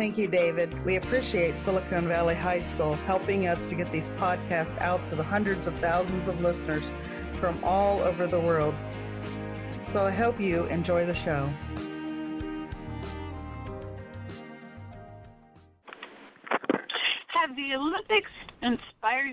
Thank 0.00 0.16
you, 0.16 0.28
David. 0.28 0.82
We 0.86 0.96
appreciate 0.96 1.60
Silicon 1.60 2.08
Valley 2.08 2.34
High 2.34 2.60
School 2.60 2.94
helping 2.94 3.46
us 3.46 3.66
to 3.66 3.74
get 3.74 3.92
these 3.92 4.08
podcasts 4.12 4.80
out 4.80 5.04
to 5.10 5.14
the 5.14 5.22
hundreds 5.22 5.66
of 5.66 5.78
thousands 5.78 6.26
of 6.26 6.40
listeners 6.40 6.84
from 7.34 7.62
all 7.62 8.00
over 8.00 8.26
the 8.26 8.40
world. 8.40 8.74
So 9.84 10.06
I 10.06 10.10
hope 10.10 10.40
you 10.40 10.64
enjoy 10.68 11.04
the 11.04 11.14
show. 11.14 11.52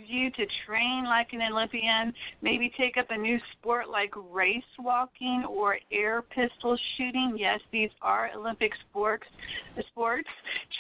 You 0.06 0.30
to 0.32 0.46
train 0.66 1.06
like 1.06 1.34
an 1.34 1.42
Olympian, 1.42 2.14
maybe 2.42 2.72
take 2.78 2.98
up 2.98 3.08
a 3.10 3.18
new 3.18 3.40
sport 3.54 3.90
like 3.90 4.14
race 4.32 4.64
walking 4.78 5.44
or 5.50 5.80
air 5.92 6.22
pistol 6.22 6.78
shooting. 6.98 7.36
Yes, 7.38 7.60
these 7.72 7.90
are 8.02 8.30
Olympic 8.36 8.74
sports. 8.90 9.26
Sports. 9.90 10.30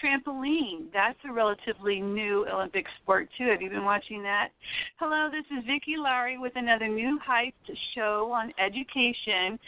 Trampoline. 0.01 0.91
That's 0.93 1.17
a 1.27 1.33
relatively 1.33 1.99
new 1.99 2.47
Olympic 2.47 2.85
sport 3.01 3.29
too. 3.37 3.45
Have 3.45 3.61
you 3.61 3.69
been 3.69 3.85
watching 3.85 4.21
that? 4.23 4.49
Hello, 4.97 5.29
this 5.31 5.45
is 5.57 5.65
Vicki 5.65 5.95
Lowery 5.97 6.37
with 6.37 6.53
another 6.55 6.87
New 6.87 7.19
Heights 7.19 7.57
show 7.95 8.31
on 8.31 8.53
education. 8.59 9.59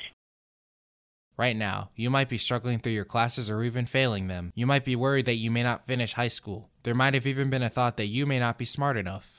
Right 1.40 1.56
now, 1.56 1.92
you 1.96 2.10
might 2.10 2.28
be 2.28 2.38
struggling 2.38 2.80
through 2.80 2.92
your 2.92 3.06
classes 3.06 3.50
or 3.50 3.64
even 3.64 3.86
failing 3.86 4.28
them. 4.28 4.52
You 4.56 4.68
might 4.68 4.84
be 4.84 4.98
worried 4.98 5.26
that 5.26 5.36
you 5.36 5.50
may 5.50 5.64
not 5.64 5.88
finish 5.88 6.12
high 6.12 6.28
school. 6.28 6.70
There 6.84 6.94
might 6.94 7.14
have 7.14 7.26
even 7.26 7.50
been 7.50 7.64
a 7.64 7.70
thought 7.70 7.96
that 7.96 8.08
you 8.08 8.26
may 8.26 8.40
not 8.40 8.58
be 8.58 8.66
smart 8.66 8.98
enough. 8.98 9.39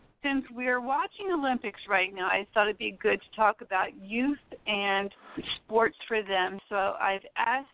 since 0.23 0.45
we're 0.51 0.81
watching 0.81 1.31
Olympics 1.31 1.79
right 1.89 2.13
now, 2.13 2.27
I 2.27 2.45
thought 2.53 2.67
it'd 2.67 2.77
be 2.77 2.97
good 3.01 3.19
to 3.21 3.35
talk 3.35 3.61
about 3.61 3.87
youth 4.01 4.37
and 4.67 5.11
sports 5.55 5.97
for 6.07 6.21
them. 6.21 6.59
So 6.69 6.75
I've 6.75 7.25
asked 7.37 7.67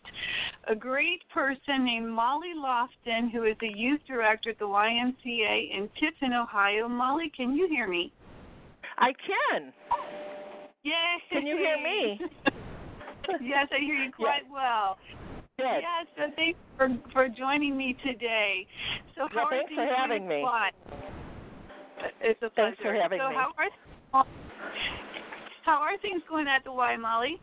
a 0.68 0.76
great 0.76 1.22
person 1.34 1.86
named 1.86 2.10
Molly 2.10 2.54
Lofton, 2.58 3.32
who 3.32 3.44
is 3.44 3.56
the 3.60 3.72
youth 3.76 4.02
director 4.08 4.52
at 4.52 4.60
the 4.60 4.66
YMCA 4.66 5.78
in 5.78 5.90
Tiffin, 6.00 6.34
Ohio. 6.34 6.88
Molly, 6.88 7.32
can 7.36 7.56
you 7.56 7.68
hear 7.68 7.88
me? 7.88 8.12
I 8.98 9.12
can. 9.14 9.74
Yay! 10.84 10.94
Can 11.32 11.46
you 11.46 11.58
hear 11.58 11.78
me? 11.78 12.20
yes, 13.42 13.68
I 13.72 13.80
hear 13.80 13.96
you 13.96 14.12
quite 14.12 14.44
yes. 14.44 14.52
well. 14.52 14.98
Good. 15.58 15.66
Yes, 15.66 16.08
so 16.16 16.34
thanks 16.36 16.60
for, 16.78 16.90
for 17.12 17.28
joining 17.28 17.76
me 17.76 17.98
today. 18.06 18.68
So 19.16 19.28
how 19.32 19.36
well, 19.36 19.46
are 19.46 19.50
thanks 19.50 19.74
for 19.74 19.86
having 19.86 20.28
me. 20.28 20.44
It's 22.22 22.42
a 22.42 22.50
pleasure. 22.50 22.76
Thanks 22.76 22.82
for 22.82 22.94
having 22.94 23.20
so 23.20 23.30
me. 23.30 23.36
How 23.36 23.52
are, 23.58 24.26
how 25.64 25.82
are 25.82 25.98
things 26.00 26.22
going 26.30 26.48
at 26.48 26.64
the 26.64 26.72
Y, 26.72 26.98
Molly? 26.98 27.40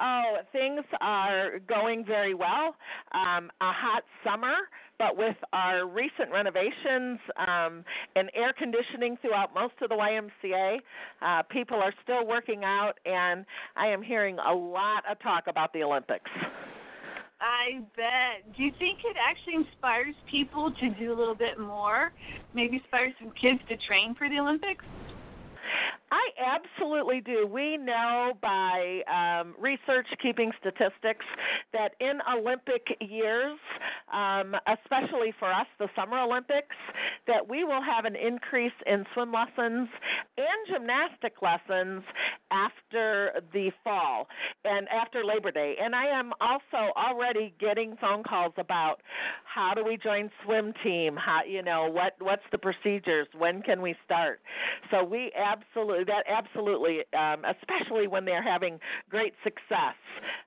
Oh, 0.00 0.36
things 0.52 0.84
are 1.00 1.58
going 1.68 2.04
very 2.04 2.34
well. 2.34 2.76
Um, 3.12 3.50
a 3.60 3.72
hot 3.72 4.04
summer, 4.24 4.54
but 4.98 5.16
with 5.16 5.36
our 5.52 5.88
recent 5.88 6.30
renovations 6.32 7.18
um, 7.36 7.84
and 8.14 8.30
air 8.34 8.52
conditioning 8.56 9.16
throughout 9.20 9.54
most 9.54 9.74
of 9.82 9.88
the 9.88 9.96
YMCA, 9.96 10.78
uh, 11.20 11.42
people 11.50 11.78
are 11.78 11.92
still 12.02 12.26
working 12.26 12.62
out, 12.64 12.94
and 13.04 13.44
I 13.76 13.88
am 13.88 14.02
hearing 14.02 14.38
a 14.38 14.54
lot 14.54 15.02
of 15.10 15.18
talk 15.20 15.44
about 15.48 15.72
the 15.72 15.82
Olympics. 15.82 16.30
I 17.40 17.80
bet. 17.96 18.56
Do 18.56 18.62
you 18.64 18.72
think 18.78 19.00
it 19.04 19.16
actually 19.16 19.54
inspires 19.54 20.14
people 20.30 20.72
to 20.72 20.90
do 20.90 21.12
a 21.12 21.16
little 21.16 21.34
bit 21.34 21.58
more? 21.58 22.12
Maybe 22.54 22.76
inspire 22.76 23.14
some 23.20 23.32
kids 23.40 23.60
to 23.68 23.76
train 23.76 24.14
for 24.14 24.28
the 24.28 24.38
Olympics? 24.38 24.84
I 26.10 26.30
absolutely 26.38 27.20
do. 27.20 27.46
We 27.46 27.76
know 27.76 28.32
by 28.40 29.02
um, 29.12 29.54
research, 29.60 30.06
keeping 30.22 30.52
statistics, 30.60 31.24
that 31.72 31.92
in 32.00 32.18
Olympic 32.32 32.86
years, 33.00 33.58
um, 34.12 34.54
especially 34.66 35.34
for 35.38 35.52
us, 35.52 35.66
the 35.78 35.88
Summer 35.94 36.18
Olympics, 36.18 36.76
that 37.26 37.46
we 37.48 37.64
will 37.64 37.82
have 37.82 38.04
an 38.04 38.16
increase 38.16 38.72
in 38.86 39.04
swim 39.12 39.32
lessons 39.32 39.88
and 40.38 40.60
gymnastic 40.70 41.42
lessons 41.42 42.02
after 42.50 43.42
the 43.52 43.70
fall 43.84 44.28
and 44.64 44.88
after 44.88 45.24
Labor 45.24 45.50
Day. 45.50 45.74
And 45.80 45.94
I 45.94 46.06
am 46.06 46.32
also 46.40 46.92
already 46.96 47.54
getting 47.60 47.96
phone 48.00 48.22
calls 48.22 48.54
about 48.56 48.96
how 49.44 49.74
do 49.74 49.84
we 49.84 49.98
join 49.98 50.30
swim 50.44 50.72
team? 50.82 51.16
How 51.16 51.40
you 51.46 51.62
know 51.62 51.90
what 51.90 52.14
what's 52.20 52.42
the 52.50 52.58
procedures? 52.58 53.26
When 53.36 53.62
can 53.62 53.82
we 53.82 53.94
start? 54.04 54.40
So 54.90 55.04
we 55.04 55.32
absolutely 55.36 55.97
that 56.04 56.24
absolutely, 56.28 57.00
um, 57.18 57.44
especially 57.44 58.06
when 58.06 58.24
they're 58.24 58.42
having 58.42 58.78
great 59.10 59.34
success, 59.44 59.96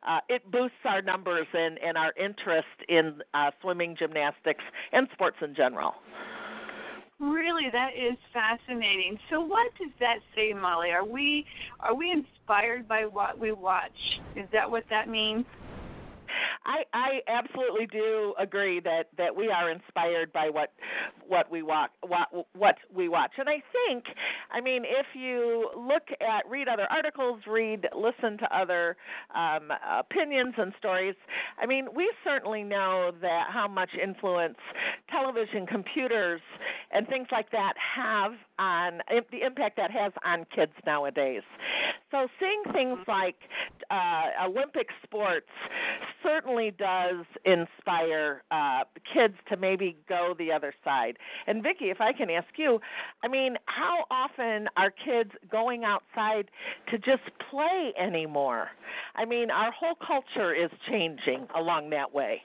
uh, 0.07 0.19
it 0.29 0.49
boosts 0.51 0.77
our 0.85 1.01
numbers 1.01 1.47
and, 1.53 1.77
and 1.79 1.97
our 1.97 2.13
interest 2.17 2.67
in 2.89 3.21
uh, 3.33 3.51
swimming, 3.61 3.95
gymnastics, 3.97 4.63
and 4.91 5.07
sports 5.13 5.37
in 5.41 5.55
general. 5.55 5.93
Really, 7.19 7.69
that 7.71 7.91
is 7.95 8.17
fascinating. 8.33 9.15
So, 9.29 9.41
what 9.41 9.71
does 9.79 9.91
that 9.99 10.17
say, 10.35 10.53
Molly? 10.53 10.89
Are 10.89 11.05
we 11.05 11.45
are 11.79 11.93
we 11.93 12.09
inspired 12.09 12.87
by 12.87 13.05
what 13.05 13.37
we 13.37 13.51
watch? 13.51 13.91
Is 14.35 14.47
that 14.51 14.69
what 14.69 14.83
that 14.89 15.07
means? 15.07 15.45
I 16.65 16.83
I 16.93 17.19
absolutely 17.27 17.87
do 17.87 18.33
agree 18.39 18.79
that 18.81 19.09
that 19.17 19.35
we 19.35 19.49
are 19.49 19.71
inspired 19.71 20.31
by 20.31 20.49
what 20.49 20.73
what 21.27 21.49
we 21.51 21.61
watch 21.63 21.91
what 22.01 22.27
what 22.53 22.75
we 22.93 23.09
watch, 23.09 23.31
and 23.37 23.49
I 23.49 23.61
think, 23.71 24.05
I 24.51 24.61
mean, 24.61 24.83
if 24.85 25.07
you 25.13 25.69
look 25.75 26.03
at 26.21 26.49
read 26.49 26.67
other 26.67 26.87
articles, 26.91 27.41
read 27.47 27.87
listen 27.95 28.37
to 28.39 28.55
other 28.55 28.95
um, 29.33 29.71
opinions 29.99 30.53
and 30.57 30.73
stories, 30.77 31.15
I 31.61 31.65
mean, 31.65 31.87
we 31.95 32.11
certainly 32.23 32.63
know 32.63 33.11
that 33.21 33.47
how 33.51 33.67
much 33.67 33.91
influence 34.01 34.57
television, 35.09 35.65
computers, 35.65 36.41
and 36.91 37.07
things 37.07 37.27
like 37.31 37.49
that 37.51 37.73
have 37.95 38.33
on 38.59 38.99
the 39.31 39.45
impact 39.45 39.77
that 39.77 39.91
has 39.91 40.11
on 40.23 40.45
kids 40.55 40.73
nowadays. 40.85 41.41
So 42.11 42.27
seeing 42.39 42.61
things 42.73 42.99
like 43.07 43.35
uh, 43.89 44.45
Olympic 44.45 44.87
sports 45.03 45.47
certainly 46.23 46.50
does 46.59 47.25
inspire 47.45 48.43
uh, 48.51 48.83
kids 49.13 49.35
to 49.49 49.55
maybe 49.55 49.95
go 50.09 50.35
the 50.37 50.51
other 50.51 50.73
side. 50.83 51.17
And 51.47 51.63
Vicki, 51.63 51.85
if 51.85 52.01
I 52.01 52.11
can 52.11 52.29
ask 52.29 52.47
you, 52.57 52.79
I 53.23 53.29
mean, 53.29 53.55
how 53.65 54.05
often 54.11 54.67
are 54.75 54.91
kids 54.91 55.31
going 55.49 55.85
outside 55.85 56.49
to 56.89 56.97
just 56.97 57.23
play 57.49 57.93
anymore? 57.97 58.67
I 59.15 59.23
mean, 59.23 59.49
our 59.49 59.71
whole 59.71 59.95
culture 59.95 60.53
is 60.53 60.69
changing 60.89 61.47
along 61.55 61.89
that 61.91 62.13
way. 62.13 62.41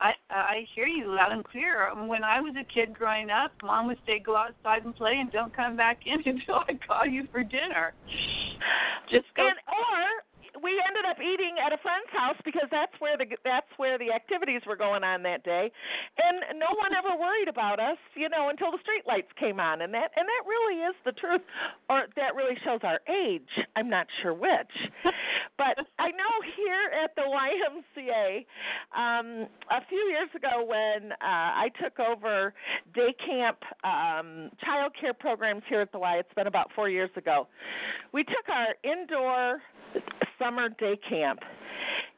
I 0.00 0.12
I 0.30 0.66
hear 0.74 0.86
you 0.86 1.14
loud 1.14 1.32
and 1.32 1.44
clear. 1.44 1.90
When 2.06 2.24
I 2.24 2.40
was 2.40 2.54
a 2.58 2.64
kid 2.64 2.94
growing 2.94 3.30
up, 3.30 3.52
mom 3.62 3.86
would 3.88 3.98
say 4.06 4.18
go 4.18 4.36
outside 4.36 4.84
and 4.84 4.94
play 4.94 5.16
and 5.20 5.30
don't 5.30 5.54
come 5.54 5.76
back 5.76 6.00
in 6.06 6.22
until 6.26 6.62
I 6.66 6.78
call 6.86 7.06
you 7.06 7.28
for 7.30 7.42
dinner. 7.42 7.92
Just 9.10 9.26
go. 9.36 9.46
And, 9.46 9.56
or 9.68 10.62
we 10.62 10.76
ended 10.86 11.04
up 11.08 11.16
eating 11.20 11.48
at 11.60 11.72
a 11.72 11.78
friend's 11.78 12.08
house 12.10 12.36
because 12.44 12.66
that's 12.70 12.92
where 12.98 13.16
the 13.16 13.26
that's 13.44 13.68
where 13.76 13.98
the 13.98 14.10
activities 14.10 14.62
were 14.66 14.76
going 14.76 15.04
on 15.04 15.22
that 15.22 15.44
day, 15.44 15.70
and 16.18 16.58
no 16.58 16.72
one 16.80 16.96
ever 16.96 17.12
worried 17.20 17.48
about 17.48 17.78
us, 17.78 17.98
you 18.16 18.28
know, 18.28 18.48
until 18.48 18.72
the 18.72 18.80
street 18.82 19.04
lights 19.06 19.28
came 19.38 19.60
on, 19.60 19.82
and 19.82 19.92
that 19.92 20.10
and 20.16 20.24
that 20.24 20.42
really 20.48 20.80
is 20.82 20.96
the 21.04 21.12
truth, 21.12 21.44
or 21.88 22.08
that 22.16 22.34
really 22.34 22.56
shows 22.64 22.80
our 22.82 23.00
age. 23.06 23.48
I'm 23.76 23.90
not 23.90 24.06
sure 24.22 24.32
which, 24.32 24.74
but 25.58 25.76
I 25.98 26.08
know 26.10 26.32
here 26.56 26.88
at 27.04 27.14
the 27.14 27.28
YMCA, 27.28 28.48
um, 28.96 29.46
a 29.70 29.84
few 29.88 30.02
years 30.08 30.30
ago 30.34 30.64
when 30.64 31.12
uh, 31.12 31.16
I 31.20 31.68
took 31.80 31.98
over 32.00 32.54
day 32.94 33.14
camp 33.24 33.58
um, 33.84 34.50
child 34.64 34.92
care 34.98 35.14
programs 35.14 35.62
here 35.68 35.80
at 35.80 35.92
the 35.92 35.98
Y, 35.98 36.16
it's 36.16 36.34
been 36.34 36.46
about 36.46 36.70
four 36.74 36.88
years 36.88 37.10
ago. 37.16 37.46
We 38.12 38.24
took 38.24 38.48
our 38.48 38.74
indoor 38.82 39.60
summer 40.40 40.70
day 40.70 40.98
camp 41.08 41.40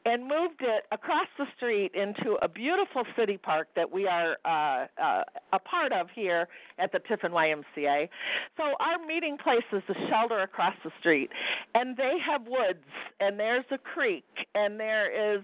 and 0.05 0.23
moved 0.23 0.61
it 0.61 0.83
across 0.91 1.27
the 1.37 1.45
street 1.55 1.91
into 1.95 2.37
a 2.41 2.47
beautiful 2.47 3.03
city 3.17 3.37
park 3.37 3.67
that 3.75 3.89
we 3.89 4.05
are 4.05 4.35
uh, 4.43 4.85
uh, 5.01 5.23
a 5.53 5.59
part 5.59 5.93
of 5.93 6.07
here 6.13 6.47
at 6.77 6.91
the 6.91 6.99
Tiffin 6.99 7.31
YMCA. 7.31 8.09
So 8.57 8.63
our 8.79 9.05
meeting 9.05 9.37
place 9.41 9.63
is 9.71 9.81
the 9.87 9.95
shelter 10.09 10.41
across 10.41 10.75
the 10.83 10.91
street, 10.99 11.29
and 11.73 11.95
they 11.95 12.15
have 12.25 12.41
woods, 12.45 12.83
and 13.19 13.39
there's 13.39 13.65
a 13.71 13.77
creek, 13.77 14.25
and 14.55 14.79
there 14.79 15.35
is 15.35 15.43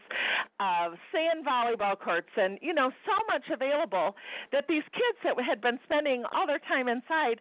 uh, 0.59 0.89
sand 1.11 1.45
volleyball 1.47 1.97
courts, 1.97 2.29
and 2.35 2.59
you 2.61 2.73
know 2.73 2.91
so 3.05 3.13
much 3.27 3.43
available 3.51 4.15
that 4.51 4.65
these 4.67 4.83
kids 4.91 5.17
that 5.23 5.41
had 5.43 5.61
been 5.61 5.79
spending 5.85 6.23
all 6.33 6.45
their 6.45 6.59
time 6.59 6.89
inside, 6.89 7.39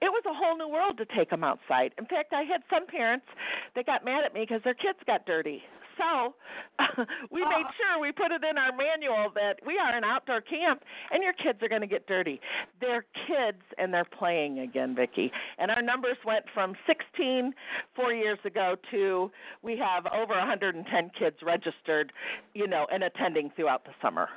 it 0.00 0.10
was 0.12 0.22
a 0.26 0.34
whole 0.34 0.56
new 0.56 0.68
world 0.68 0.96
to 0.98 1.06
take 1.16 1.30
them 1.30 1.42
outside. 1.42 1.92
In 1.98 2.06
fact, 2.06 2.32
I 2.32 2.42
had 2.42 2.62
some 2.70 2.86
parents 2.86 3.26
that 3.74 3.86
got 3.86 4.04
mad 4.04 4.24
at 4.24 4.32
me 4.32 4.42
because 4.42 4.62
their 4.62 4.74
kids 4.74 4.98
got 5.06 5.26
dirty 5.26 5.62
so 6.02 6.34
we 7.30 7.40
made 7.40 7.66
ah. 7.66 7.74
sure 7.76 8.00
we 8.00 8.12
put 8.12 8.32
it 8.32 8.42
in 8.48 8.58
our 8.58 8.72
manual 8.76 9.30
that 9.34 9.56
we 9.66 9.78
are 9.78 9.96
an 9.96 10.04
outdoor 10.04 10.40
camp 10.40 10.82
and 11.10 11.22
your 11.22 11.32
kids 11.32 11.58
are 11.62 11.68
going 11.68 11.80
to 11.80 11.86
get 11.86 12.06
dirty. 12.06 12.40
They're 12.80 13.04
kids 13.26 13.62
and 13.78 13.92
they're 13.92 14.04
playing 14.04 14.60
again, 14.60 14.94
Vicki. 14.94 15.30
And 15.58 15.70
our 15.70 15.82
numbers 15.82 16.16
went 16.26 16.44
from 16.52 16.74
16 16.86 17.52
four 17.94 18.12
years 18.12 18.38
ago 18.44 18.76
to 18.90 19.30
we 19.62 19.78
have 19.78 20.06
over 20.06 20.34
110 20.34 21.10
kids 21.18 21.36
registered, 21.42 22.12
you 22.54 22.66
know, 22.66 22.86
and 22.92 23.04
attending 23.04 23.50
throughout 23.54 23.84
the 23.84 23.92
summer. 24.00 24.28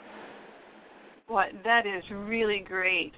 What 1.27 1.47
that 1.63 1.87
is 1.87 2.03
really 2.11 2.63
great. 2.65 3.13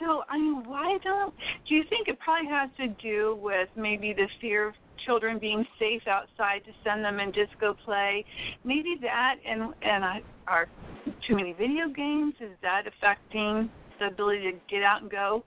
So, 0.00 0.22
I 0.28 0.38
mean, 0.38 0.64
why 0.66 0.98
don't 1.04 1.34
do 1.68 1.74
you 1.74 1.84
think 1.88 2.08
it 2.08 2.18
probably 2.18 2.48
has 2.48 2.70
to 2.78 2.88
do 3.02 3.38
with 3.40 3.68
maybe 3.76 4.12
the 4.12 4.26
fear 4.40 4.68
of 4.68 4.74
children 5.06 5.38
being 5.38 5.66
safe 5.78 6.02
outside 6.06 6.64
to 6.64 6.72
send 6.84 7.04
them 7.04 7.20
and 7.20 7.34
just 7.34 7.58
go 7.60 7.74
play. 7.84 8.24
Maybe 8.64 8.96
that 9.02 9.36
and 9.46 9.74
and 9.82 10.04
uh, 10.04 10.14
are 10.46 10.68
too 11.26 11.36
many 11.36 11.52
video 11.52 11.88
games. 11.88 12.34
Is 12.40 12.50
that 12.62 12.86
affecting 12.86 13.70
the 13.98 14.06
ability 14.06 14.52
to 14.52 14.58
get 14.68 14.82
out 14.82 15.02
and 15.02 15.10
go? 15.10 15.44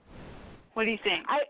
What 0.74 0.84
do 0.84 0.90
you 0.90 0.98
think? 1.04 1.24
I 1.28 1.40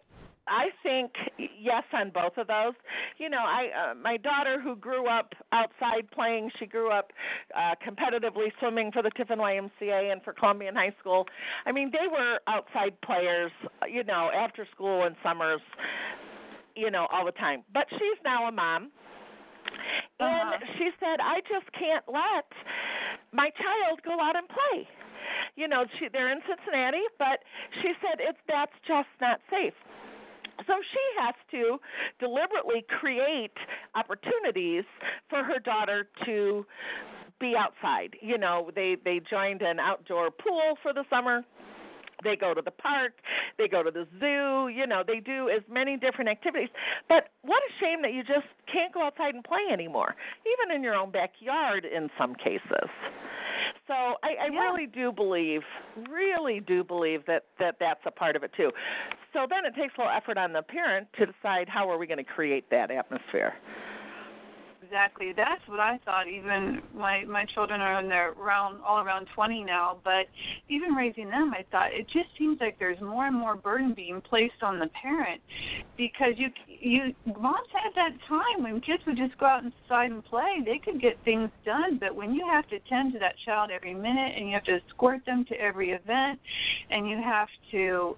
I 0.46 0.66
think 0.82 1.12
yes 1.38 1.84
on 1.92 2.10
both 2.10 2.36
of 2.36 2.46
those. 2.46 2.74
You 3.18 3.30
know, 3.30 3.38
I 3.38 3.90
uh, 3.90 3.94
my 3.94 4.16
daughter 4.16 4.60
who 4.60 4.76
grew 4.76 5.08
up 5.08 5.32
outside 5.52 6.10
playing, 6.12 6.50
she 6.58 6.66
grew 6.66 6.90
up 6.90 7.12
uh 7.56 7.74
competitively 7.86 8.52
swimming 8.60 8.92
for 8.92 9.02
the 9.02 9.10
Tiffin 9.10 9.38
YMCA 9.38 10.12
and 10.12 10.22
for 10.22 10.32
Columbian 10.32 10.74
High 10.74 10.94
School. 11.00 11.26
I 11.66 11.72
mean, 11.72 11.90
they 11.92 12.08
were 12.10 12.40
outside 12.46 13.00
players, 13.02 13.52
you 13.88 14.04
know, 14.04 14.30
after 14.34 14.66
school 14.74 15.04
and 15.04 15.16
summers 15.22 15.60
you 16.76 16.90
know, 16.90 17.06
all 17.12 17.24
the 17.24 17.32
time. 17.32 17.62
But 17.72 17.86
she's 17.90 18.18
now 18.24 18.48
a 18.48 18.52
mom. 18.52 18.90
Uh-huh. 20.20 20.26
And 20.26 20.62
she 20.78 20.90
said, 21.00 21.18
I 21.22 21.40
just 21.46 21.70
can't 21.72 22.04
let 22.06 22.46
my 23.32 23.50
child 23.50 24.00
go 24.04 24.20
out 24.20 24.36
and 24.36 24.46
play. 24.48 24.86
You 25.56 25.68
know, 25.68 25.84
she 25.98 26.08
they're 26.12 26.30
in 26.30 26.40
Cincinnati, 26.46 27.02
but 27.18 27.40
she 27.80 27.92
said 28.02 28.20
it's 28.20 28.38
that's 28.46 28.74
just 28.86 29.08
not 29.20 29.40
safe. 29.50 29.74
So 30.74 30.74
she 30.92 31.20
has 31.20 31.34
to 31.50 31.78
deliberately 32.18 32.84
create 33.00 33.52
opportunities 33.94 34.84
for 35.28 35.44
her 35.44 35.58
daughter 35.58 36.08
to 36.24 36.64
be 37.40 37.54
outside. 37.56 38.16
You 38.20 38.38
know, 38.38 38.70
they 38.74 38.96
they 39.04 39.20
joined 39.28 39.62
an 39.62 39.78
outdoor 39.78 40.30
pool 40.30 40.78
for 40.82 40.92
the 40.92 41.04
summer 41.10 41.44
they 42.24 42.36
go 42.36 42.54
to 42.54 42.62
the 42.62 42.70
park, 42.70 43.12
they 43.58 43.68
go 43.68 43.82
to 43.82 43.90
the 43.90 44.08
zoo, 44.18 44.68
you 44.68 44.86
know, 44.86 45.02
they 45.06 45.20
do 45.20 45.48
as 45.50 45.62
many 45.70 45.96
different 45.96 46.30
activities. 46.30 46.70
But 47.08 47.28
what 47.42 47.62
a 47.62 47.72
shame 47.84 48.02
that 48.02 48.12
you 48.12 48.22
just 48.22 48.46
can't 48.72 48.92
go 48.92 49.02
outside 49.02 49.34
and 49.34 49.44
play 49.44 49.72
anymore, 49.72 50.16
even 50.46 50.74
in 50.74 50.82
your 50.82 50.94
own 50.94 51.12
backyard 51.12 51.84
in 51.84 52.08
some 52.18 52.34
cases. 52.34 52.88
So 53.86 53.94
I, 53.94 54.48
I 54.48 54.48
yeah. 54.50 54.60
really 54.60 54.86
do 54.86 55.12
believe, 55.12 55.60
really 56.10 56.60
do 56.60 56.82
believe 56.82 57.26
that 57.26 57.44
that 57.58 57.76
that's 57.78 58.00
a 58.06 58.10
part 58.10 58.34
of 58.34 58.42
it 58.42 58.50
too. 58.56 58.70
So 59.34 59.46
then 59.50 59.66
it 59.66 59.74
takes 59.74 59.92
a 59.98 60.00
little 60.00 60.16
effort 60.16 60.38
on 60.38 60.52
the 60.52 60.62
parent 60.62 61.08
to 61.18 61.26
decide 61.26 61.68
how 61.68 61.90
are 61.90 61.98
we 61.98 62.06
going 62.06 62.18
to 62.18 62.24
create 62.24 62.70
that 62.70 62.90
atmosphere 62.90 63.52
exactly. 64.84 65.32
That's 65.36 65.60
what 65.66 65.80
I 65.80 65.98
thought. 66.04 66.28
Even 66.28 66.82
my 66.94 67.24
my 67.24 67.44
children 67.54 67.80
are 67.80 68.00
in 68.00 68.08
their 68.08 68.32
around 68.32 68.80
all 68.86 69.04
around 69.04 69.26
20 69.34 69.64
now, 69.64 69.98
but 70.04 70.26
even 70.68 70.92
raising 70.92 71.28
them, 71.28 71.52
I 71.52 71.64
thought 71.70 71.92
it 71.92 72.06
just 72.12 72.28
seems 72.38 72.58
like 72.60 72.78
there's 72.78 73.00
more 73.00 73.26
and 73.26 73.36
more 73.36 73.56
burden 73.56 73.92
being 73.94 74.20
placed 74.20 74.62
on 74.62 74.78
the 74.78 74.88
parent 74.88 75.40
because 75.96 76.34
you 76.36 76.48
you 76.66 77.14
moms 77.26 77.68
had 77.72 77.92
that 77.96 78.16
time 78.28 78.62
when 78.62 78.80
kids 78.80 79.02
would 79.06 79.16
just 79.16 79.36
go 79.38 79.46
out 79.46 79.64
inside 79.64 80.10
and 80.10 80.24
play. 80.24 80.62
They 80.64 80.78
could 80.78 81.00
get 81.00 81.18
things 81.24 81.50
done, 81.64 81.98
but 81.98 82.14
when 82.14 82.34
you 82.34 82.46
have 82.46 82.68
to 82.68 82.78
tend 82.88 83.12
to 83.14 83.18
that 83.18 83.34
child 83.44 83.70
every 83.74 83.94
minute 83.94 84.34
and 84.36 84.48
you 84.48 84.54
have 84.54 84.64
to 84.64 84.78
escort 84.86 85.24
them 85.26 85.44
to 85.48 85.54
every 85.60 85.90
event 85.90 86.38
and 86.90 87.08
you 87.08 87.16
have 87.16 87.48
to 87.72 88.16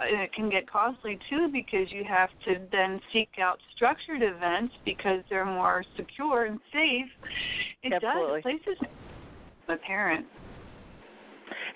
and 0.00 0.20
it 0.20 0.32
can 0.32 0.48
get 0.48 0.70
costly 0.70 1.18
too 1.28 1.48
because 1.52 1.90
you 1.90 2.04
have 2.04 2.30
to 2.44 2.60
then 2.70 3.00
seek 3.12 3.30
out 3.40 3.58
structured 3.74 4.22
events 4.22 4.74
because 4.84 5.20
they're 5.28 5.44
more 5.44 5.84
secure 5.96 6.46
and 6.46 6.60
safe. 6.72 7.10
It 7.82 7.92
Absolutely. 7.92 8.42
does. 8.42 8.60
It 8.60 8.64
places 8.64 8.88
the 9.66 9.76
parent. 9.76 10.26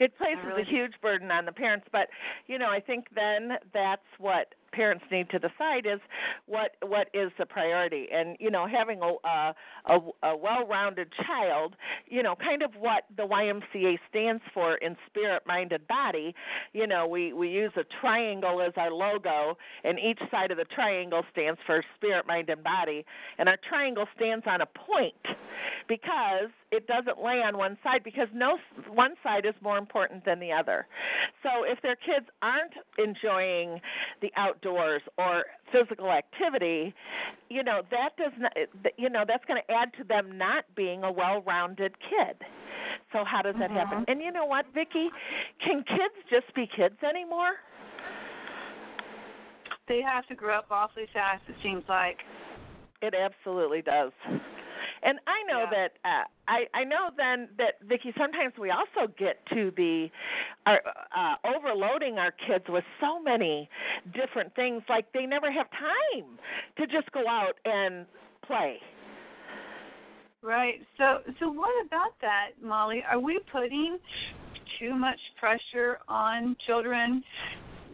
It 0.01 0.17
places 0.17 0.39
really 0.47 0.63
a 0.63 0.65
huge 0.65 0.93
burden 1.01 1.31
on 1.31 1.45
the 1.45 1.53
parents, 1.53 1.87
but 1.93 2.09
you 2.47 2.59
know, 2.59 2.69
I 2.69 2.81
think 2.81 3.07
then 3.15 3.53
that's 3.73 4.03
what 4.19 4.55
parents 4.73 5.05
need 5.11 5.29
to 5.31 5.39
decide 5.39 5.87
is 5.87 6.01
what 6.47 6.73
what 6.87 7.09
is 7.15 7.31
the 7.39 7.47
priority 7.47 8.09
and 8.13 8.37
you 8.41 8.51
know 8.51 8.67
having 8.67 9.01
a 9.03 9.29
a, 9.29 9.55
a, 9.87 9.99
a 10.25 10.37
well-rounded 10.37 11.09
child 11.27 11.77
you 12.09 12.23
know 12.23 12.35
kind 12.37 12.63
of 12.63 12.71
what 12.79 13.05
the 13.17 13.23
YMCA 13.23 13.99
stands 14.09 14.43
for 14.55 14.77
in 14.77 14.97
spirit 15.07 15.43
mind 15.47 15.73
and 15.73 15.87
body 15.89 16.35
you 16.73 16.87
know 16.87 17.07
we 17.07 17.33
we 17.33 17.49
use 17.49 17.73
a 17.77 17.85
triangle 18.01 18.61
as 18.63 18.73
our 18.77 18.93
logo 18.93 19.57
and 19.85 19.99
each 19.99 20.21
side 20.31 20.51
of 20.51 20.59
the 20.59 20.65
triangle 20.65 21.23
stands 21.33 21.61
for 21.67 21.85
spirit 21.97 22.27
mind 22.27 22.49
and 22.51 22.63
body 22.65 23.05
and 23.39 23.49
our 23.49 23.59
triangle 23.69 24.07
stands 24.17 24.45
on 24.47 24.61
a 24.63 24.67
point 24.67 25.15
because 25.89 26.51
it 26.73 26.87
doesn't 26.87 27.19
lay 27.23 27.43
on 27.43 27.57
one 27.59 27.77
side 27.83 28.03
because 28.05 28.29
no 28.35 28.59
one 28.93 29.15
side 29.23 29.47
is 29.47 29.55
more 29.63 29.79
important 29.79 30.25
than 30.25 30.41
the 30.41 30.53
other. 30.53 30.87
So 31.43 31.65
if 31.65 31.81
their 31.83 31.97
kids 31.97 32.27
aren't 32.43 32.73
enjoying 32.99 33.81
the 34.23 34.31
outdoors 34.37 34.62
or 34.71 35.45
physical 35.73 36.11
activity, 36.11 36.95
you 37.49 37.63
know 37.63 37.83
that 37.91 38.11
does 38.17 38.33
not 38.39 38.53
you 38.97 39.09
know 39.09 39.25
that's 39.27 39.45
going 39.47 39.61
to 39.67 39.75
add 39.75 39.91
to 39.99 40.05
them 40.05 40.37
not 40.37 40.65
being 40.77 41.05
a 41.05 41.13
well-rounded 41.13 41.95
kid. 42.01 42.37
So 43.13 43.25
how 43.25 43.43
does 43.43 43.55
that 43.59 43.71
mm-hmm. 43.71 43.79
happen? 43.79 44.05
And 44.09 44.21
you 44.23 44.33
know 44.33 44.47
what, 44.47 44.65
Vicki? 44.75 45.09
Can 45.65 45.85
kids 45.87 46.15
just 46.31 46.55
be 46.55 46.67
kids 46.75 46.97
anymore? 47.07 47.53
They 49.89 50.01
have 50.01 50.27
to 50.29 50.35
grow 50.35 50.59
up 50.59 50.67
awfully 50.71 51.07
fast. 51.13 51.43
It 51.49 51.57
seems 51.63 51.85
like. 51.89 52.19
It 53.03 53.15
absolutely 53.15 53.83
does. 53.83 54.13
And 55.03 55.19
I 55.27 55.43
know 55.53 55.65
yeah. 55.65 55.89
that 55.89 55.93
uh, 56.05 56.25
I 56.49 56.67
I 56.75 56.85
know 56.85 57.11
then 57.17 57.49
that 57.59 57.75
Vicki 57.87 58.13
sometimes 58.17 58.55
we 58.59 58.71
also 58.71 59.13
get 59.19 59.45
to 59.47 59.73
the 59.77 60.09
our, 60.67 60.81
uh, 61.17 61.35
overloading 61.57 62.19
our 62.19 62.33
kids 62.47 62.65
with 62.69 62.85
so 63.01 63.21
many 63.21 63.69
different 64.15 64.55
things 64.55 64.83
like 64.89 65.07
they 65.13 65.27
never 65.27 65.51
have 65.51 65.67
time 65.71 66.39
to 66.77 66.87
just 66.87 67.11
go 67.13 67.27
out 67.29 67.55
and 67.65 68.07
play. 68.47 68.79
Right. 70.41 70.81
So 70.99 71.19
so 71.41 71.51
what 71.51 71.87
about 71.87 72.15
that, 72.21 72.51
Molly? 72.63 73.05
Are 73.09 73.19
we 73.19 73.41
putting 73.51 73.99
too 74.79 74.95
much 74.95 75.19
pressure 75.39 75.99
on 76.09 76.57
children 76.67 77.23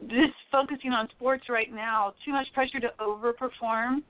just 0.08 0.34
focusing 0.52 0.92
on 0.92 1.08
sports 1.10 1.44
right 1.48 1.72
now, 1.72 2.14
too 2.24 2.32
much 2.32 2.46
pressure 2.54 2.80
to 2.80 2.92
overperform? 3.00 4.02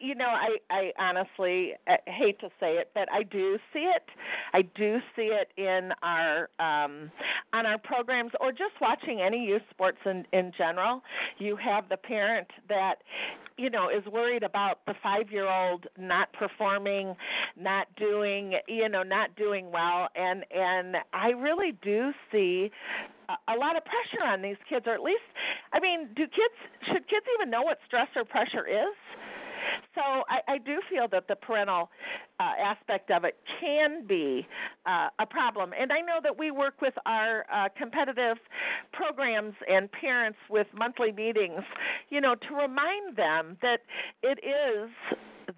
You 0.00 0.14
know, 0.14 0.28
I 0.28 0.56
I 0.70 0.92
honestly 0.98 1.72
I 1.86 1.98
hate 2.06 2.38
to 2.40 2.48
say 2.60 2.74
it, 2.76 2.90
but 2.94 3.10
I 3.12 3.22
do 3.22 3.58
see 3.72 3.80
it. 3.80 4.04
I 4.52 4.62
do 4.62 4.98
see 5.14 5.30
it 5.32 5.48
in 5.56 5.90
our 6.02 6.48
um 6.58 7.10
on 7.52 7.66
our 7.66 7.78
programs 7.78 8.32
or 8.40 8.50
just 8.52 8.74
watching 8.80 9.20
any 9.20 9.44
youth 9.44 9.62
sports 9.70 9.98
in 10.04 10.24
in 10.32 10.52
general. 10.56 11.02
You 11.38 11.56
have 11.56 11.88
the 11.88 11.96
parent 11.96 12.48
that 12.68 12.96
you 13.56 13.70
know 13.70 13.88
is 13.88 14.04
worried 14.12 14.42
about 14.42 14.80
the 14.86 14.94
5-year-old 15.04 15.86
not 15.98 16.32
performing, 16.32 17.14
not 17.58 17.86
doing, 17.96 18.54
you 18.68 18.88
know, 18.88 19.02
not 19.02 19.34
doing 19.36 19.70
well 19.70 20.08
and 20.14 20.44
and 20.50 20.96
I 21.12 21.28
really 21.30 21.72
do 21.82 22.12
see 22.30 22.70
a 23.28 23.56
lot 23.58 23.76
of 23.76 23.82
pressure 23.84 24.24
on 24.24 24.40
these 24.40 24.56
kids 24.68 24.86
or 24.86 24.94
at 24.94 25.02
least 25.02 25.26
I 25.72 25.80
mean, 25.80 26.08
do 26.14 26.22
kids 26.22 26.54
should 26.86 27.08
kids 27.08 27.26
even 27.38 27.50
know 27.50 27.62
what 27.62 27.78
stress 27.86 28.08
or 28.14 28.24
pressure 28.24 28.66
is? 28.66 28.94
So 29.96 30.02
I, 30.28 30.52
I 30.52 30.58
do 30.58 30.78
feel 30.88 31.08
that 31.10 31.26
the 31.26 31.34
parental 31.34 31.88
uh, 32.38 32.52
aspect 32.62 33.10
of 33.10 33.24
it 33.24 33.36
can 33.60 34.06
be 34.06 34.46
uh, 34.84 35.08
a 35.18 35.26
problem. 35.26 35.72
And 35.78 35.90
I 35.90 36.00
know 36.00 36.18
that 36.22 36.38
we 36.38 36.50
work 36.50 36.80
with 36.82 36.94
our 37.06 37.46
uh, 37.52 37.68
competitive 37.76 38.36
programs 38.92 39.54
and 39.68 39.90
parents 39.90 40.38
with 40.50 40.66
monthly 40.76 41.12
meetings, 41.12 41.62
you 42.10 42.20
know, 42.20 42.34
to 42.34 42.54
remind 42.54 43.16
them 43.16 43.56
that 43.62 43.80
it 44.22 44.38
is 44.44 44.90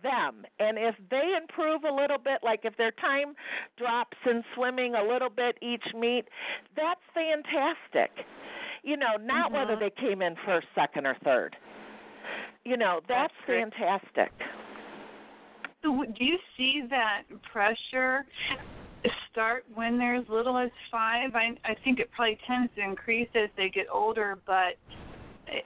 them. 0.03 0.45
And 0.61 0.79
if 0.79 0.95
they 1.11 1.35
improve 1.41 1.83
a 1.83 1.93
little 1.93 2.19
bit, 2.19 2.39
like 2.45 2.61
if 2.63 2.77
their 2.77 2.93
time 2.93 3.35
drops 3.77 4.17
in 4.25 4.45
swimming 4.55 4.95
a 4.95 5.03
little 5.03 5.31
bit 5.31 5.59
each 5.61 5.95
meet, 5.99 6.27
that's 6.77 7.01
fantastic. 7.13 8.25
You 8.85 8.97
know, 8.97 9.17
not 9.21 9.51
mm-hmm. 9.51 9.55
whether 9.57 9.77
they 9.77 9.91
came 9.91 10.23
in 10.23 10.37
first, 10.47 10.69
second, 10.77 11.07
or 11.07 11.17
third. 11.25 11.57
You 12.69 12.77
know, 12.77 13.01
that's, 13.09 13.33
that's 13.47 13.71
fantastic. 13.73 14.31
So, 15.83 16.05
do 16.19 16.23
you 16.23 16.37
see 16.55 16.83
that 16.91 17.23
pressure 17.51 18.27
start 19.31 19.65
when 19.75 19.97
they're 19.97 20.17
as 20.17 20.27
little 20.29 20.59
as 20.59 20.71
five? 20.93 21.31
I, 21.35 21.57
I 21.65 21.75
think 21.83 21.99
it 21.99 22.11
probably 22.15 22.37
tends 22.47 22.71
to 22.77 22.83
increase 22.83 23.29
as 23.35 23.49
they 23.57 23.71
get 23.71 23.87
older, 23.91 24.39
but 24.47 24.77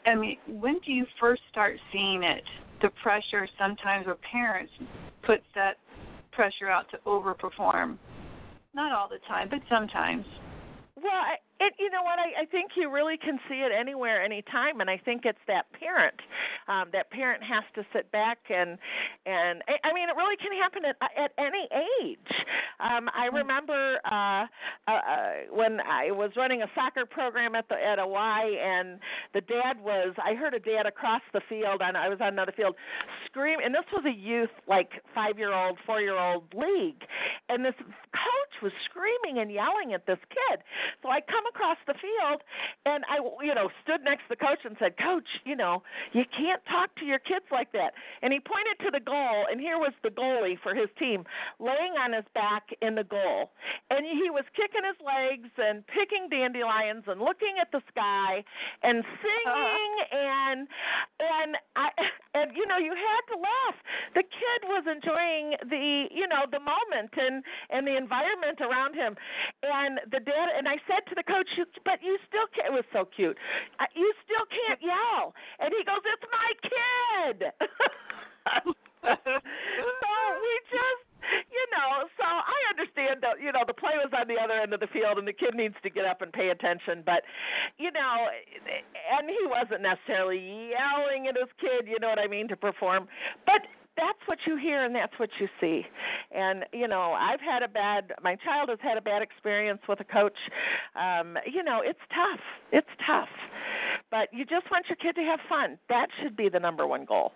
I 0.07 0.15
mean, 0.15 0.37
when 0.47 0.79
do 0.87 0.93
you 0.93 1.05
first 1.19 1.43
start 1.51 1.77
seeing 1.93 2.23
it? 2.23 2.45
The 2.83 2.91
pressure 3.03 3.49
sometimes 3.59 4.07
where 4.07 4.17
parents 4.31 4.73
puts 5.25 5.43
that 5.57 5.79
pressure 6.31 6.69
out 6.69 6.89
to 6.93 6.99
overperform. 7.05 7.97
Not 8.75 8.93
all 8.93 9.09
the 9.09 9.19
time, 9.27 9.49
but 9.51 9.59
sometimes. 9.69 10.25
Well, 10.95 11.13
I, 11.13 11.35
it, 11.63 11.75
you 11.79 11.91
know 11.91 12.03
what? 12.03 12.19
I, 12.19 12.43
I 12.43 12.47
think 12.47 12.73
you 12.77 12.91
really 12.91 13.17
can 13.17 13.39
see 13.49 13.63
it 13.63 13.73
anywhere, 13.73 14.23
anytime, 14.23 14.81
and 14.81 14.91
I 14.91 14.99
think 14.99 15.23
it's 15.25 15.43
that 15.47 15.67
parent. 15.79 16.19
Um, 16.69 16.91
that 16.93 17.11
parent 17.11 17.43
has 17.43 17.65
to 17.75 17.83
sit 17.93 18.11
back 18.13 18.39
and 18.51 18.79
and 19.27 19.63
I 19.85 19.93
mean, 19.95 20.09
it 20.09 20.17
really 20.17 20.37
can 20.37 20.53
happen 20.59 20.83
at 20.85 20.97
at 21.17 21.33
any 21.39 21.69
age. 21.71 22.33
Um, 22.81 23.09
I 23.15 23.29
mm. 23.31 23.35
remember 23.35 23.99
uh, 24.05 24.47
uh, 24.87 24.91
uh, 24.91 25.33
when 25.51 25.81
I 25.81 26.11
was 26.11 26.33
running 26.37 26.63
a 26.63 26.71
soccer 26.75 27.07
program 27.07 27.55
at 27.55 27.69
the 27.69 27.77
at 27.77 27.99
a 27.99 28.07
Y, 28.07 28.43
and 28.63 28.99
the 29.35 29.41
dad 29.41 29.79
was. 29.83 30.15
I 30.23 30.35
heard 30.35 30.55
a 30.55 30.61
dad 30.61 30.87
across 30.87 31.23
the 31.33 31.41
field, 31.49 31.83
and 31.83 31.97
I 31.97 32.09
was 32.09 32.19
on 32.21 32.29
another 32.29 32.53
field, 32.57 32.75
scream. 33.27 33.59
And 33.65 33.75
this 33.75 33.87
was 33.93 34.05
a 34.07 34.15
youth, 34.15 34.51
like 34.67 34.91
five 35.15 35.39
year 35.39 35.55
old, 35.55 35.79
four 35.87 36.01
year 36.01 36.19
old 36.19 36.45
league, 36.55 37.03
and 37.49 37.65
this 37.65 37.75
coach 37.79 38.55
was 38.63 38.73
screaming 38.91 39.41
and 39.41 39.51
yelling 39.51 39.95
at 39.95 40.07
this 40.07 40.19
kid. 40.31 40.61
So 41.03 41.09
I 41.09 41.21
come 41.21 41.45
across 41.53 41.77
the 41.87 41.95
field 41.95 42.41
and 42.89 43.05
I 43.13 43.21
you 43.45 43.55
know 43.55 43.69
stood 43.85 44.01
next 44.03 44.25
to 44.29 44.35
the 44.35 44.41
coach 44.41 44.65
and 44.65 44.77
said, 44.81 44.97
"Coach, 44.97 45.29
you 45.45 45.57
know, 45.57 45.83
you 46.13 46.25
can't 46.33 46.65
talk 46.65 46.95
to 46.97 47.05
your 47.05 47.21
kids 47.21 47.45
like 47.53 47.73
that." 47.73 47.93
And 48.23 48.33
he 48.33 48.41
pointed 48.41 48.81
to 48.89 48.91
the 48.91 49.05
goal 49.05 49.47
and 49.51 49.61
here 49.61 49.77
was 49.77 49.93
the 50.03 50.11
goalie 50.11 50.57
for 50.63 50.75
his 50.75 50.89
team 50.99 51.25
laying 51.61 51.95
on 52.01 52.13
his 52.13 52.25
back 52.35 52.73
in 52.81 52.95
the 52.95 53.05
goal. 53.05 53.53
And 53.91 54.07
he 54.07 54.31
was 54.31 54.45
kicking 54.57 54.83
his 54.87 54.97
legs 55.05 55.53
and 55.59 55.85
picking 55.87 56.29
dandelions 56.33 57.05
and 57.07 57.21
looking 57.21 57.61
at 57.61 57.69
the 57.73 57.83
sky 57.93 58.45
and 58.83 59.05
singing 59.21 59.93
uh-huh. 60.01 60.17
and 60.17 60.69
and 61.21 61.51
I 61.77 61.89
and 62.35 62.57
you 62.57 62.67
know, 62.67 62.79
you 62.79 62.95
had 62.95 63.23
to 63.35 63.37
laugh. 63.37 63.77
The 64.15 64.25
kid 64.25 64.61
was 64.69 64.85
enjoying 64.89 65.57
the, 65.69 66.09
you 66.11 66.27
know, 66.29 66.49
the 66.51 66.61
moment 66.61 67.13
and 67.17 67.45
and 67.71 67.87
the 67.87 67.97
environment 67.97 68.61
around 68.61 68.95
him. 68.95 69.17
And 69.63 70.01
the 70.11 70.21
dad 70.21 70.49
and 70.57 70.69
I 70.69 70.77
said 70.89 71.05
to 71.09 71.15
the 71.15 71.23
coach, 71.25 71.42
you, 71.57 71.65
but 71.85 72.03
you 72.03 72.19
still 72.29 72.47
can't. 72.55 72.69
It 72.69 72.77
was 72.77 72.89
so 72.93 73.05
cute. 73.05 73.37
Uh, 73.81 73.87
you 73.95 74.13
still 74.25 74.47
can't 74.51 74.81
yell. 74.83 75.35
And 75.59 75.73
he 75.73 75.85
goes, 75.85 76.03
"It's 76.05 76.27
my 76.31 76.51
kid." 76.63 77.39
so 79.03 80.13
we 80.39 80.53
just 80.71 81.03
you 81.33 81.65
know, 81.71 82.07
so 82.19 82.27
I 82.27 82.59
understand 82.71 83.23
that 83.23 83.41
you 83.41 83.53
know 83.53 83.63
the 83.67 83.75
play 83.75 83.95
was 83.97 84.11
on 84.11 84.29
the 84.29 84.39
other 84.39 84.59
end 84.59 84.75
of 84.75 84.81
the 84.81 84.91
field 84.91 85.19
and 85.19 85.27
the 85.27 85.33
kid 85.33 85.55
needs 85.55 85.75
to 85.83 85.91
get 85.91 86.05
up 86.05 86.23
and 86.23 86.33
pay 86.33 86.51
attention, 86.51 87.03
but 87.07 87.23
you 87.79 87.91
know, 87.91 88.29
and 89.19 89.31
he 89.31 89.39
wasn't 89.47 89.83
necessarily 89.83 90.73
yelling 90.75 91.29
at 91.29 91.37
his 91.37 91.51
kid, 91.61 91.87
you 91.87 91.99
know 92.01 92.09
what 92.09 92.19
I 92.19 92.27
mean, 92.27 92.49
to 92.49 92.57
perform, 92.57 93.09
but 93.47 93.63
that's 93.97 94.19
what 94.27 94.39
you 94.47 94.57
hear 94.57 94.85
and 94.85 94.95
that's 94.95 95.13
what 95.19 95.31
you 95.41 95.49
see. 95.61 95.83
And 96.35 96.65
you 96.73 96.89
know, 96.89 97.13
I've 97.13 97.41
had 97.41 97.63
a 97.63 97.69
bad 97.69 98.13
my 98.23 98.37
child 98.37 98.69
has 98.69 98.79
had 98.83 98.97
a 98.97 99.03
bad 99.03 99.23
experience 99.23 99.81
with 99.89 100.01
a 100.01 100.05
coach. 100.05 100.37
Um, 100.97 101.37
you 101.51 101.63
know, 101.63 101.81
it's 101.85 102.01
tough. 102.11 102.41
It's 102.73 102.89
tough. 103.07 103.29
But 104.11 104.29
you 104.33 104.45
just 104.45 104.71
want 104.71 104.87
your 104.89 104.97
kid 104.97 105.15
to 105.21 105.23
have 105.23 105.41
fun. 105.49 105.79
That 105.89 106.09
should 106.23 106.37
be 106.37 106.49
the 106.49 106.61
number 106.61 106.87
one 106.87 107.05
goal. 107.05 107.33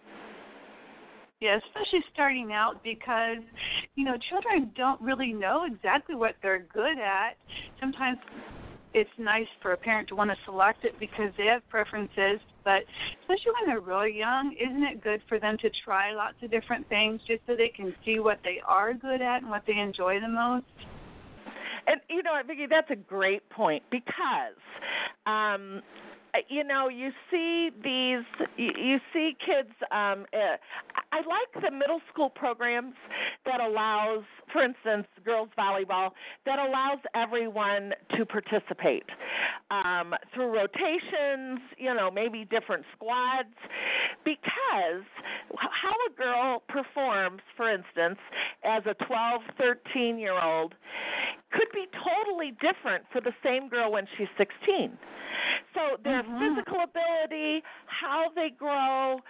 Yeah, 1.40 1.58
especially 1.68 2.00
starting 2.14 2.52
out 2.52 2.82
because, 2.82 3.44
you 3.94 4.04
know, 4.04 4.16
children 4.30 4.70
don't 4.74 5.00
really 5.02 5.34
know 5.34 5.66
exactly 5.66 6.14
what 6.14 6.34
they're 6.42 6.66
good 6.72 6.98
at. 6.98 7.36
Sometimes 7.78 8.18
it's 8.94 9.10
nice 9.18 9.46
for 9.60 9.72
a 9.72 9.76
parent 9.76 10.08
to 10.08 10.14
want 10.14 10.30
to 10.30 10.36
select 10.46 10.84
it 10.84 10.98
because 10.98 11.30
they 11.36 11.44
have 11.44 11.66
preferences, 11.68 12.40
but 12.66 12.82
especially 13.22 13.52
when 13.60 13.68
they're 13.68 13.80
really 13.80 14.18
young, 14.18 14.52
isn't 14.60 14.82
it 14.82 15.02
good 15.02 15.22
for 15.28 15.38
them 15.38 15.56
to 15.58 15.70
try 15.84 16.12
lots 16.12 16.34
of 16.42 16.50
different 16.50 16.86
things 16.88 17.20
just 17.26 17.40
so 17.46 17.54
they 17.54 17.68
can 17.68 17.94
see 18.04 18.18
what 18.18 18.40
they 18.42 18.60
are 18.66 18.92
good 18.92 19.22
at 19.22 19.40
and 19.42 19.48
what 19.48 19.62
they 19.68 19.78
enjoy 19.78 20.18
the 20.20 20.28
most? 20.28 20.66
And 21.86 22.00
you 22.10 22.24
know, 22.24 22.32
Vicki, 22.44 22.66
that's 22.68 22.90
a 22.90 22.96
great 22.96 23.48
point 23.50 23.84
because 23.90 24.58
um 25.26 25.80
you 26.48 26.64
know 26.64 26.88
you 26.88 27.10
see 27.30 27.70
these 27.82 28.24
you, 28.56 28.70
you 28.76 28.98
see 29.12 29.36
kids 29.44 29.72
um 29.90 30.26
uh, 30.34 30.56
i 31.12 31.16
like 31.18 31.64
the 31.64 31.70
middle 31.70 32.00
school 32.12 32.28
programs 32.28 32.94
that 33.46 33.60
allows 33.60 34.24
for 34.52 34.62
instance 34.62 35.06
girls 35.24 35.48
volleyball 35.58 36.10
that 36.44 36.58
allows 36.58 36.98
everyone 37.14 37.92
to 38.16 38.24
participate 38.26 39.04
um 39.70 40.14
through 40.34 40.54
rotations 40.54 41.60
you 41.78 41.92
know 41.94 42.10
maybe 42.10 42.44
different 42.44 42.84
squads. 42.94 43.54
Because 44.24 45.06
how 45.54 45.94
a 46.10 46.16
girl 46.16 46.62
performs 46.68 47.40
for 47.56 47.72
instance 47.72 48.18
as 48.64 48.82
a 48.86 48.94
12 49.04 49.42
13 49.58 50.18
year 50.18 50.40
old 50.42 50.74
could 51.52 51.68
be 51.72 51.86
totally 51.94 52.52
different 52.60 53.04
for 53.12 53.20
the 53.20 53.32
same 53.44 53.68
girl 53.68 53.92
when 53.92 54.06
she's 54.16 54.28
16 54.36 54.98
so 55.76 56.00
their 56.02 56.22
mm-hmm. 56.22 56.40
physical 56.40 56.80
ability, 56.80 57.62
how 57.84 58.32
they 58.34 58.48
grow, 58.48 59.20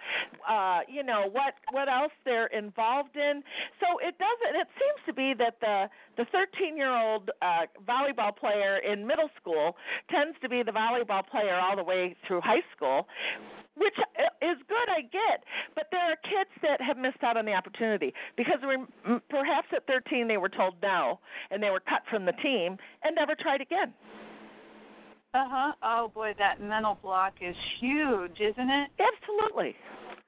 uh, 0.47 0.79
you 0.87 1.03
know 1.03 1.27
what 1.29 1.59
what 1.71 1.89
else 1.91 2.15
they're 2.23 2.47
involved 2.47 3.15
in. 3.15 3.43
So 3.83 3.99
it 3.99 4.15
doesn't. 4.15 4.55
It 4.55 4.67
seems 4.79 4.99
to 5.05 5.13
be 5.13 5.33
that 5.37 5.59
the 5.59 5.89
the 6.15 6.25
13 6.31 6.77
year 6.77 6.95
old 6.95 7.29
uh, 7.41 7.67
volleyball 7.83 8.35
player 8.35 8.77
in 8.77 9.05
middle 9.05 9.29
school 9.39 9.75
tends 10.09 10.37
to 10.41 10.47
be 10.47 10.63
the 10.63 10.71
volleyball 10.71 11.27
player 11.27 11.59
all 11.59 11.75
the 11.75 11.83
way 11.83 12.15
through 12.25 12.41
high 12.41 12.63
school 12.75 13.07
which 13.77 13.93
is 14.41 14.57
good, 14.67 14.89
I 14.89 15.01
get. 15.01 15.45
But 15.75 15.87
there 15.91 16.01
are 16.01 16.17
kids 16.25 16.49
that 16.63 16.81
have 16.81 16.97
missed 16.97 17.21
out 17.21 17.37
on 17.37 17.45
the 17.45 17.53
opportunity 17.53 18.13
because 18.35 18.57
perhaps 19.29 19.67
at 19.75 19.85
13 19.85 20.27
they 20.27 20.37
were 20.37 20.49
told 20.49 20.75
no 20.81 21.19
and 21.51 21.61
they 21.61 21.69
were 21.69 21.81
cut 21.81 22.01
from 22.09 22.25
the 22.25 22.33
team 22.43 22.77
and 23.03 23.15
never 23.15 23.35
tried 23.35 23.61
again. 23.61 23.93
Uh 25.33 25.45
huh. 25.47 25.73
Oh 25.83 26.11
boy, 26.13 26.33
that 26.39 26.61
mental 26.61 26.97
block 27.01 27.33
is 27.41 27.55
huge, 27.79 28.39
isn't 28.39 28.69
it? 28.69 28.89
Absolutely. 28.99 29.75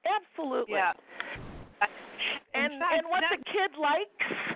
Absolutely. 0.06 0.75
Yeah. 0.75 0.94
And 2.53 2.79
fact, 2.79 2.94
and 2.98 3.08
what 3.08 3.22
that, 3.22 3.39
the 3.39 3.46
kid 3.46 3.79
likes 3.79 4.50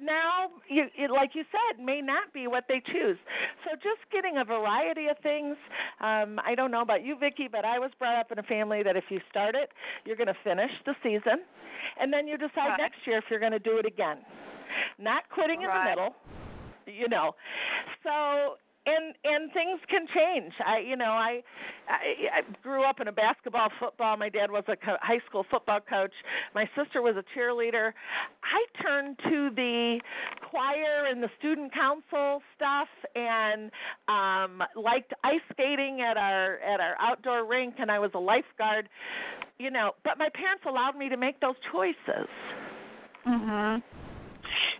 now, 0.00 0.48
you, 0.68 0.84
it, 0.96 1.10
like 1.10 1.30
you 1.34 1.44
said, 1.52 1.84
may 1.84 2.00
not 2.00 2.32
be 2.32 2.46
what 2.46 2.64
they 2.68 2.82
choose. 2.92 3.18
So 3.64 3.76
just 3.76 4.00
getting 4.10 4.38
a 4.38 4.44
variety 4.44 5.08
of 5.08 5.18
things. 5.22 5.56
Um, 6.00 6.40
I 6.44 6.54
don't 6.56 6.70
know 6.70 6.80
about 6.80 7.04
you, 7.04 7.16
Vicki, 7.18 7.48
but 7.50 7.64
I 7.64 7.78
was 7.78 7.90
brought 7.98 8.18
up 8.18 8.32
in 8.32 8.38
a 8.38 8.42
family 8.42 8.82
that 8.82 8.96
if 8.96 9.04
you 9.10 9.20
start 9.28 9.54
it, 9.54 9.70
you're 10.06 10.16
going 10.16 10.32
to 10.32 10.40
finish 10.42 10.70
the 10.86 10.94
season, 11.02 11.44
and 12.00 12.12
then 12.12 12.26
you 12.26 12.38
decide 12.38 12.80
right. 12.80 12.80
next 12.80 12.98
year 13.06 13.18
if 13.18 13.24
you're 13.30 13.40
going 13.40 13.52
to 13.52 13.58
do 13.58 13.76
it 13.76 13.84
again. 13.84 14.18
Not 14.98 15.28
quitting 15.28 15.60
right. 15.60 15.68
in 15.68 15.84
the 15.84 15.90
middle, 15.90 16.14
you 16.86 17.08
know. 17.08 17.32
So 18.02 18.56
and 18.86 19.14
and 19.24 19.52
things 19.52 19.80
can 19.88 20.06
change. 20.14 20.52
I, 20.64 20.78
you 20.78 20.96
know, 20.96 21.12
I, 21.12 21.42
I, 21.88 22.38
I 22.38 22.62
grew 22.62 22.84
up 22.84 23.00
in 23.00 23.08
a 23.08 23.12
basketball, 23.12 23.68
football. 23.78 24.16
My 24.16 24.28
dad 24.28 24.50
was 24.50 24.64
a 24.68 24.76
co- 24.76 24.96
high 25.00 25.20
school 25.28 25.44
football 25.50 25.80
coach. 25.80 26.12
My 26.54 26.68
sister 26.76 27.02
was 27.02 27.14
a 27.16 27.38
cheerleader. 27.38 27.92
I 28.42 28.82
turned 28.82 29.18
to 29.24 29.50
the 29.54 30.00
choir 30.48 31.06
and 31.10 31.22
the 31.22 31.28
student 31.38 31.72
council 31.74 32.42
stuff, 32.56 32.88
and 33.14 33.70
um, 34.08 34.62
liked 34.76 35.12
ice 35.24 35.40
skating 35.52 36.00
at 36.00 36.16
our 36.16 36.58
at 36.58 36.80
our 36.80 36.96
outdoor 37.00 37.46
rink, 37.46 37.74
and 37.78 37.90
I 37.90 37.98
was 37.98 38.10
a 38.14 38.18
lifeguard. 38.20 38.88
You 39.58 39.70
know, 39.70 39.92
but 40.04 40.16
my 40.18 40.28
parents 40.32 40.64
allowed 40.66 40.96
me 40.96 41.10
to 41.10 41.18
make 41.18 41.38
those 41.40 41.56
choices. 41.70 42.28
Mhm. 43.26 43.82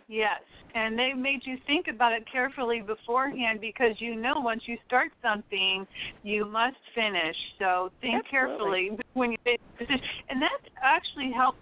Yes, 0.09 0.41
and 0.75 0.99
they 0.99 1.13
made 1.13 1.41
you 1.45 1.57
think 1.67 1.87
about 1.89 2.13
it 2.13 2.25
carefully 2.31 2.81
beforehand 2.81 3.61
because 3.61 3.95
you 3.99 4.15
know 4.15 4.35
once 4.37 4.63
you 4.67 4.77
start 4.87 5.11
something, 5.23 5.87
you 6.23 6.45
must 6.45 6.77
finish. 6.95 7.37
So 7.59 7.91
think 8.01 8.25
Absolutely. 8.25 8.31
carefully 8.31 8.91
when 9.15 9.31
you 9.33 9.37
make 9.45 9.59
a 9.77 9.85
decision, 9.85 10.01
and 10.29 10.43
that 10.43 10.59
actually 10.83 11.33
helps 11.33 11.59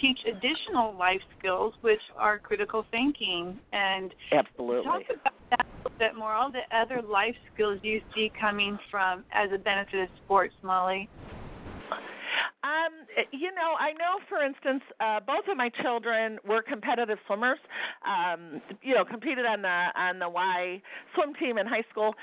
teach 0.00 0.18
additional 0.26 0.96
life 0.96 1.20
skills, 1.38 1.74
which 1.80 2.00
are 2.18 2.38
critical 2.38 2.84
thinking. 2.90 3.58
And 3.72 4.12
Absolutely. 4.32 4.84
talk 4.84 5.02
about 5.10 5.34
that 5.50 5.60
a 5.60 5.88
little 5.88 5.98
bit 5.98 6.18
more. 6.18 6.32
All 6.32 6.50
the 6.50 6.64
other 6.76 7.02
life 7.02 7.36
skills 7.52 7.80
you 7.82 8.00
see 8.14 8.30
coming 8.38 8.78
from 8.90 9.24
as 9.32 9.50
a 9.52 9.58
benefit 9.58 10.00
of 10.00 10.08
sports, 10.24 10.54
Molly. 10.62 11.08
Um, 12.64 13.06
you 13.32 13.50
know, 13.52 13.74
I 13.78 13.90
know, 13.92 14.22
for 14.28 14.42
instance, 14.42 14.82
uh, 15.00 15.18
both 15.20 15.50
of 15.50 15.56
my 15.56 15.68
children 15.82 16.38
were 16.46 16.62
competitive 16.62 17.18
swimmers. 17.26 17.58
Um, 18.06 18.62
you 18.82 18.94
know, 18.94 19.04
competed 19.04 19.46
on 19.46 19.62
the 19.62 19.88
on 19.96 20.18
the 20.20 20.28
Y 20.28 20.80
swim 21.14 21.34
team 21.34 21.58
in 21.58 21.66
high 21.66 21.84
school. 21.90 22.14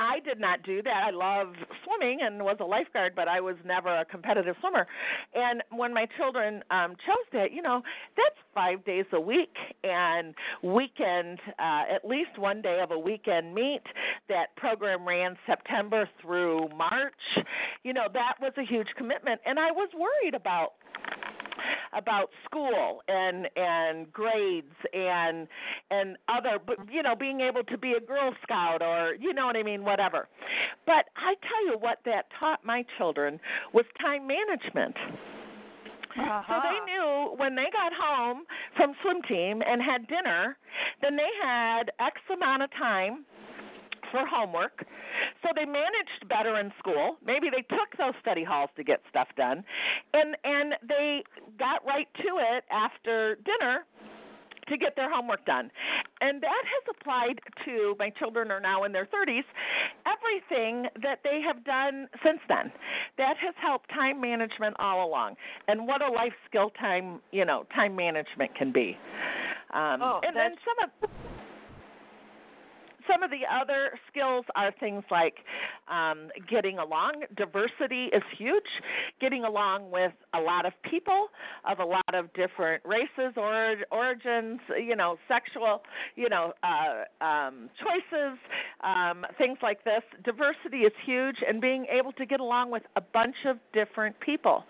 I 0.00 0.18
did 0.20 0.40
not 0.40 0.62
do 0.62 0.82
that. 0.82 1.02
I 1.06 1.10
love 1.10 1.52
swimming 1.84 2.20
and 2.22 2.42
was 2.42 2.56
a 2.60 2.64
lifeguard, 2.64 3.12
but 3.14 3.28
I 3.28 3.40
was 3.40 3.56
never 3.66 3.94
a 3.94 4.04
competitive 4.06 4.56
swimmer. 4.60 4.86
And 5.34 5.62
when 5.70 5.92
my 5.92 6.06
children 6.16 6.62
um, 6.70 6.96
chose 7.06 7.26
that, 7.34 7.52
you 7.52 7.60
know, 7.60 7.82
that's 8.16 8.36
five 8.54 8.82
days 8.86 9.04
a 9.12 9.20
week 9.20 9.54
and 9.84 10.34
weekend, 10.62 11.38
uh, 11.58 11.82
at 11.94 12.04
least 12.08 12.38
one 12.38 12.62
day 12.62 12.80
of 12.82 12.90
a 12.92 12.98
weekend 12.98 13.54
meet. 13.54 13.82
That 14.28 14.56
program 14.56 15.06
ran 15.06 15.36
September 15.46 16.08
through 16.22 16.68
March. 16.76 17.12
You 17.82 17.92
know, 17.92 18.06
that 18.14 18.34
was 18.40 18.52
a 18.56 18.64
huge 18.64 18.88
commitment, 18.96 19.40
and 19.44 19.58
I 19.58 19.70
was 19.70 19.90
worried 19.94 20.34
about 20.34 20.72
about 21.92 22.30
school 22.44 23.02
and 23.08 23.48
and 23.56 24.12
grades 24.12 24.74
and 24.92 25.48
and 25.90 26.16
other 26.28 26.58
you 26.90 27.02
know 27.02 27.14
being 27.16 27.40
able 27.40 27.64
to 27.64 27.76
be 27.78 27.92
a 27.92 28.00
girl 28.00 28.32
scout 28.42 28.82
or 28.82 29.14
you 29.20 29.32
know 29.32 29.46
what 29.46 29.56
i 29.56 29.62
mean 29.62 29.84
whatever 29.84 30.28
but 30.86 31.06
i 31.16 31.34
tell 31.42 31.66
you 31.66 31.76
what 31.80 31.98
that 32.04 32.26
taught 32.38 32.64
my 32.64 32.84
children 32.98 33.40
was 33.72 33.84
time 34.00 34.26
management 34.26 34.94
so 36.16 36.22
Uh-huh. 36.22 36.60
they 36.62 36.92
knew 36.92 37.34
when 37.36 37.54
they 37.54 37.66
got 37.72 37.92
home 37.94 38.42
from 38.76 38.94
swim 39.00 39.22
team 39.22 39.62
and 39.64 39.80
had 39.80 40.08
dinner, 40.08 40.56
then 41.02 41.14
they 41.16 41.30
had 41.40 41.92
X 42.00 42.20
amount 42.32 42.62
of 42.64 42.70
time 42.72 43.24
for 44.10 44.26
homework. 44.26 44.84
So 45.42 45.48
they 45.54 45.64
managed 45.64 46.28
better 46.28 46.58
in 46.58 46.72
school. 46.78 47.16
Maybe 47.24 47.48
they 47.50 47.62
took 47.62 47.96
those 47.98 48.14
study 48.20 48.44
halls 48.44 48.70
to 48.76 48.84
get 48.84 49.00
stuff 49.08 49.28
done. 49.36 49.64
And 50.14 50.36
and 50.44 50.74
they 50.86 51.22
got 51.58 51.84
right 51.86 52.08
to 52.18 52.38
it 52.56 52.64
after 52.70 53.36
dinner 53.44 53.84
to 54.68 54.78
get 54.78 54.96
their 54.96 55.12
homework 55.12 55.44
done. 55.44 55.70
And 56.20 56.40
that 56.42 56.62
has 56.64 56.94
applied 56.96 57.40
to 57.64 57.94
my 57.98 58.10
children 58.10 58.50
are 58.50 58.60
now 58.60 58.84
in 58.84 58.92
their 58.92 59.06
30s, 59.06 59.44
everything 60.06 60.86
that 61.02 61.20
they 61.24 61.40
have 61.44 61.64
done 61.64 62.08
since 62.24 62.38
then. 62.48 62.72
That 63.18 63.36
has 63.38 63.54
helped 63.60 63.90
time 63.90 64.20
management 64.20 64.76
all 64.78 65.06
along. 65.06 65.34
And 65.66 65.86
what 65.86 66.02
a 66.02 66.10
life 66.10 66.32
skill 66.48 66.70
time, 66.78 67.20
you 67.32 67.44
know, 67.44 67.64
time 67.74 67.96
management 67.96 68.54
can 68.54 68.72
be. 68.72 68.96
Um 69.74 70.00
Oh, 70.02 70.20
and 70.24 70.36
then 70.36 70.54
some 70.64 70.78
of 70.84 71.10
some 73.10 73.22
of 73.22 73.30
the 73.30 73.42
other 73.50 73.98
skills 74.10 74.44
are 74.54 74.72
things 74.78 75.02
like 75.10 75.34
um, 75.88 76.28
getting 76.48 76.78
along. 76.78 77.24
Diversity 77.36 78.06
is 78.12 78.22
huge. 78.38 78.62
Getting 79.20 79.44
along 79.44 79.90
with 79.90 80.12
a 80.34 80.40
lot 80.40 80.66
of 80.66 80.72
people 80.88 81.28
of 81.68 81.78
a 81.78 81.84
lot 81.84 82.14
of 82.14 82.32
different 82.34 82.82
races, 82.84 83.34
or 83.36 83.76
origins, 83.90 84.60
you 84.78 84.96
know, 84.96 85.16
sexual, 85.28 85.82
you 86.16 86.28
know, 86.28 86.52
uh, 86.62 87.24
um, 87.24 87.68
choices, 87.78 88.38
um, 88.82 89.24
things 89.38 89.58
like 89.62 89.84
this. 89.84 90.02
Diversity 90.24 90.78
is 90.78 90.92
huge, 91.04 91.36
and 91.46 91.60
being 91.60 91.86
able 91.90 92.12
to 92.12 92.26
get 92.26 92.40
along 92.40 92.70
with 92.70 92.82
a 92.96 93.00
bunch 93.00 93.36
of 93.46 93.56
different 93.72 94.18
people. 94.20 94.64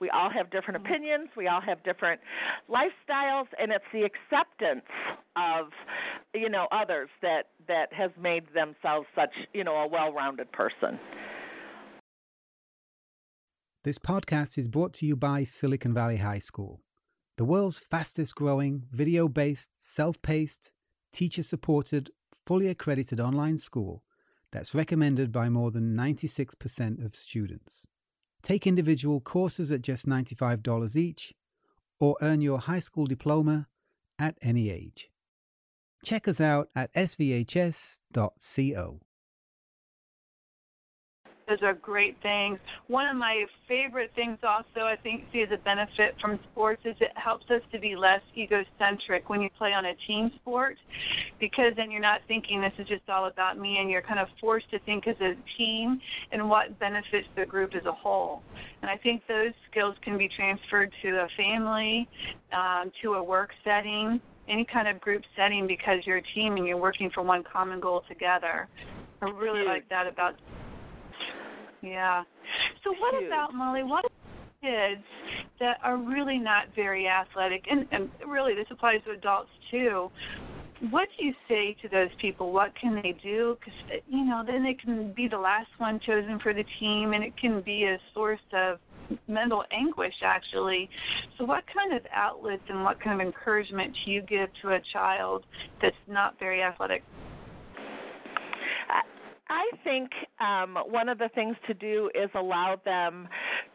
We 0.00 0.10
all 0.10 0.30
have 0.30 0.50
different 0.50 0.84
opinions. 0.84 1.28
We 1.36 1.48
all 1.48 1.60
have 1.60 1.82
different 1.84 2.20
lifestyles, 2.70 3.46
and 3.58 3.72
it's 3.72 3.84
the 3.92 4.02
acceptance 4.02 4.84
of 5.36 5.66
you 6.34 6.48
know 6.48 6.66
others 6.72 7.08
that 7.22 7.48
that 7.68 7.92
has 7.92 8.10
made 8.20 8.44
themselves 8.54 9.06
such 9.14 9.30
you 9.52 9.64
know 9.64 9.76
a 9.76 9.88
well-rounded 9.88 10.50
person. 10.52 10.98
This 13.84 13.98
podcast 13.98 14.56
is 14.56 14.68
brought 14.68 14.94
to 14.94 15.06
you 15.06 15.14
by 15.14 15.44
Silicon 15.44 15.92
Valley 15.92 16.16
High 16.16 16.38
School, 16.38 16.80
the 17.36 17.44
world's 17.44 17.78
fastest 17.78 18.34
growing, 18.34 18.84
video 18.90 19.28
based, 19.28 19.94
self 19.94 20.20
paced, 20.22 20.70
teacher 21.12 21.42
supported, 21.42 22.10
fully 22.46 22.68
accredited 22.68 23.20
online 23.20 23.58
school 23.58 24.02
that's 24.52 24.74
recommended 24.74 25.32
by 25.32 25.48
more 25.48 25.72
than 25.72 25.96
96% 25.96 27.04
of 27.04 27.16
students. 27.16 27.88
Take 28.42 28.66
individual 28.66 29.20
courses 29.20 29.72
at 29.72 29.82
just 29.82 30.06
$95 30.06 30.96
each, 30.96 31.34
or 31.98 32.16
earn 32.22 32.40
your 32.40 32.60
high 32.60 32.78
school 32.78 33.06
diploma 33.06 33.66
at 34.18 34.36
any 34.40 34.70
age. 34.70 35.10
Check 36.04 36.28
us 36.28 36.40
out 36.40 36.68
at 36.76 36.92
svhs.co. 36.92 38.00
Those 41.46 41.62
are 41.62 41.74
great 41.74 42.16
things. 42.22 42.58
One 42.86 43.06
of 43.06 43.16
my 43.16 43.44
favorite 43.68 44.10
things, 44.14 44.38
also, 44.42 44.86
I 44.86 44.96
think, 45.02 45.24
see 45.30 45.42
as 45.42 45.50
a 45.52 45.58
benefit 45.58 46.14
from 46.18 46.38
sports 46.50 46.80
is 46.86 46.96
it 47.00 47.10
helps 47.16 47.50
us 47.50 47.60
to 47.72 47.78
be 47.78 47.96
less 47.96 48.22
egocentric 48.34 49.28
when 49.28 49.42
you 49.42 49.50
play 49.58 49.74
on 49.74 49.84
a 49.84 49.94
team 50.06 50.30
sport, 50.36 50.78
because 51.38 51.74
then 51.76 51.90
you're 51.90 52.00
not 52.00 52.22
thinking 52.28 52.62
this 52.62 52.72
is 52.78 52.88
just 52.88 53.08
all 53.10 53.26
about 53.26 53.58
me, 53.58 53.76
and 53.78 53.90
you're 53.90 54.00
kind 54.00 54.20
of 54.20 54.28
forced 54.40 54.70
to 54.70 54.78
think 54.80 55.06
as 55.06 55.16
a 55.20 55.34
team 55.58 56.00
and 56.32 56.48
what 56.48 56.78
benefits 56.78 57.28
the 57.36 57.44
group 57.44 57.74
as 57.74 57.84
a 57.84 57.92
whole. 57.92 58.42
And 58.80 58.90
I 58.90 58.96
think 58.96 59.22
those 59.28 59.52
skills 59.70 59.96
can 60.02 60.16
be 60.16 60.28
transferred 60.34 60.92
to 61.02 61.08
a 61.20 61.28
family, 61.36 62.08
um, 62.54 62.90
to 63.02 63.14
a 63.14 63.22
work 63.22 63.50
setting, 63.64 64.18
any 64.48 64.66
kind 64.70 64.88
of 64.88 65.00
group 65.00 65.22
setting, 65.36 65.66
because 65.66 66.00
you're 66.04 66.18
a 66.18 66.22
team 66.34 66.56
and 66.56 66.66
you're 66.66 66.76
working 66.76 67.10
for 67.14 67.22
one 67.22 67.42
common 67.50 67.80
goal 67.80 68.02
together. 68.08 68.68
I 69.22 69.30
really 69.30 69.60
Huge. 69.60 69.68
like 69.68 69.88
that 69.88 70.06
about 70.06 70.34
yeah. 71.82 72.22
So 72.82 72.94
what 72.98 73.14
Huge. 73.14 73.26
about 73.26 73.54
Molly? 73.54 73.82
What 73.82 74.04
about 74.04 74.12
kids 74.62 75.04
that 75.60 75.78
are 75.82 75.96
really 75.96 76.38
not 76.38 76.64
very 76.74 77.06
athletic, 77.06 77.64
and, 77.70 77.86
and 77.92 78.10
really 78.26 78.54
this 78.54 78.66
applies 78.70 79.00
to 79.06 79.12
adults 79.12 79.50
too? 79.70 80.10
What 80.90 81.08
do 81.16 81.24
you 81.24 81.32
say 81.48 81.76
to 81.82 81.88
those 81.88 82.10
people? 82.20 82.52
What 82.52 82.72
can 82.78 82.96
they 82.96 83.16
do? 83.22 83.56
Because 83.58 84.02
you 84.08 84.24
know, 84.24 84.42
then 84.46 84.62
they 84.62 84.74
can 84.74 85.12
be 85.12 85.28
the 85.28 85.38
last 85.38 85.68
one 85.78 86.00
chosen 86.04 86.38
for 86.42 86.52
the 86.52 86.64
team, 86.80 87.12
and 87.12 87.22
it 87.22 87.36
can 87.40 87.60
be 87.62 87.84
a 87.84 87.98
source 88.12 88.40
of 88.52 88.78
mental 89.26 89.64
anguish 89.72 90.14
actually. 90.22 90.88
So 91.38 91.44
what 91.44 91.64
kind 91.72 91.94
of 91.94 92.06
outlets 92.14 92.62
and 92.68 92.84
what 92.84 93.00
kind 93.00 93.20
of 93.20 93.26
encouragement 93.26 93.96
do 94.04 94.10
you 94.10 94.22
give 94.22 94.48
to 94.62 94.70
a 94.70 94.80
child 94.92 95.44
that's 95.80 95.96
not 96.08 96.38
very 96.38 96.62
athletic? 96.62 97.02
I 99.48 99.70
think 99.82 100.10
um, 100.40 100.76
one 100.86 101.08
of 101.08 101.18
the 101.18 101.28
things 101.34 101.56
to 101.66 101.74
do 101.74 102.10
is 102.14 102.30
allow 102.34 102.80
them 102.84 103.28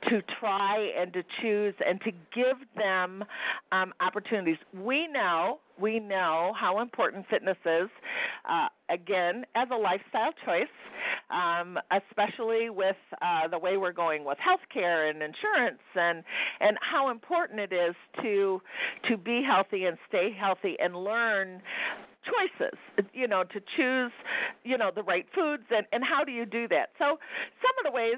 to 0.10 0.22
try 0.40 0.92
and 0.98 1.14
to 1.14 1.24
choose 1.42 1.76
and 1.86 2.02
to 2.02 2.12
give 2.12 2.58
them 2.76 3.24
um, 3.72 3.94
opportunities. 4.00 4.58
We 4.74 5.08
know 5.08 5.60
we 5.80 6.00
know 6.00 6.54
how 6.60 6.82
important 6.82 7.26
fitness 7.30 7.58
is. 7.66 7.90
Uh, 8.50 8.68
again, 8.90 9.46
as 9.56 9.68
a 9.72 9.76
lifestyle 9.76 10.34
choice, 10.46 10.68
um, 11.30 11.78
especially 11.92 12.70
with 12.70 12.96
uh, 13.22 13.48
the 13.48 13.58
way 13.58 13.78
we're 13.78 13.94
going 13.94 14.26
with 14.26 14.38
healthcare 14.40 15.10
and 15.10 15.22
insurance, 15.22 15.80
and 15.96 16.24
and 16.60 16.78
how 16.82 17.12
important 17.12 17.60
it 17.60 17.72
is 17.72 17.96
to 18.22 18.62
to 19.08 19.18
be 19.18 19.42
healthy 19.46 19.86
and 19.86 19.98
stay 20.08 20.36
healthy 20.38 20.76
and 20.80 20.96
learn 20.96 21.62
choices, 22.30 22.78
you 23.14 23.28
know, 23.28 23.44
to 23.44 23.60
choose, 23.76 24.12
you 24.64 24.78
know, 24.78 24.92
the 24.94 25.04
right 25.04 25.26
foods 25.34 25.64
and 25.72 25.86
and 25.92 26.04
how 26.04 26.24
do 26.24 26.32
you 26.32 26.46
do 26.46 26.68
that? 26.68 26.90
So 26.98 27.18
some 27.62 27.76
of 27.80 27.84
the 27.84 27.92
ways, 27.92 28.18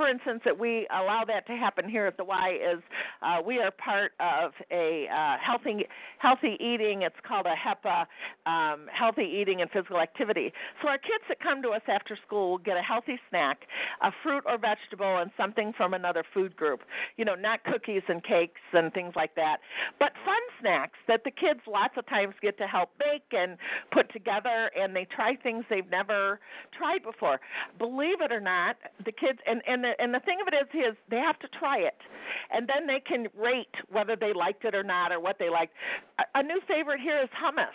for 0.00 0.08
instance, 0.08 0.40
that 0.46 0.58
we 0.58 0.88
allow 0.90 1.24
that 1.26 1.46
to 1.46 1.52
happen 1.52 1.86
here 1.86 2.06
at 2.06 2.16
the 2.16 2.24
Y 2.24 2.56
is 2.72 2.82
uh, 3.20 3.36
we 3.44 3.58
are 3.58 3.70
part 3.70 4.12
of 4.18 4.52
a 4.72 5.04
uh, 5.12 5.36
healthy 5.44 5.84
healthy 6.16 6.56
eating. 6.58 7.02
It's 7.02 7.20
called 7.28 7.44
a 7.44 7.52
HEPA, 7.52 8.06
um, 8.46 8.86
healthy 8.90 9.28
eating 9.30 9.60
and 9.60 9.70
physical 9.70 10.00
activity. 10.00 10.54
So 10.80 10.88
our 10.88 10.96
kids 10.96 11.24
that 11.28 11.38
come 11.40 11.60
to 11.60 11.68
us 11.76 11.82
after 11.86 12.16
school 12.26 12.52
will 12.52 12.64
get 12.64 12.78
a 12.78 12.80
healthy 12.80 13.20
snack, 13.28 13.58
a 14.00 14.10
fruit 14.22 14.42
or 14.46 14.56
vegetable, 14.56 15.18
and 15.18 15.30
something 15.36 15.74
from 15.76 15.92
another 15.92 16.24
food 16.32 16.56
group. 16.56 16.80
You 17.18 17.26
know, 17.26 17.34
not 17.34 17.62
cookies 17.64 18.02
and 18.08 18.24
cakes 18.24 18.62
and 18.72 18.90
things 18.94 19.12
like 19.14 19.34
that, 19.34 19.58
but 19.98 20.12
fun 20.24 20.40
snacks 20.62 20.98
that 21.08 21.24
the 21.24 21.30
kids 21.30 21.60
lots 21.66 21.92
of 21.98 22.06
times 22.06 22.32
get 22.40 22.56
to 22.56 22.66
help 22.66 22.88
bake 22.98 23.28
and 23.32 23.58
put 23.92 24.10
together, 24.14 24.70
and 24.80 24.96
they 24.96 25.06
try 25.14 25.36
things 25.36 25.66
they've 25.68 25.90
never 25.90 26.40
tried 26.72 27.02
before. 27.02 27.38
Believe 27.76 28.22
it 28.22 28.32
or 28.32 28.40
not, 28.40 28.76
the 29.04 29.12
kids 29.12 29.40
and 29.46 29.60
and 29.66 29.89
and 29.98 30.14
the 30.14 30.20
thing 30.20 30.38
of 30.40 30.48
it 30.52 30.56
is 30.56 30.92
is 30.92 30.96
they 31.10 31.18
have 31.18 31.38
to 31.40 31.48
try 31.58 31.78
it, 31.78 31.96
and 32.50 32.68
then 32.68 32.86
they 32.86 33.00
can 33.00 33.26
rate 33.36 33.74
whether 33.90 34.16
they 34.16 34.32
liked 34.32 34.64
it 34.64 34.74
or 34.74 34.82
not 34.82 35.12
or 35.12 35.20
what 35.20 35.38
they 35.38 35.48
liked. 35.48 35.74
A, 36.18 36.40
a 36.40 36.42
new 36.42 36.60
favorite 36.66 37.00
here 37.00 37.20
is 37.22 37.28
hummus. 37.30 37.74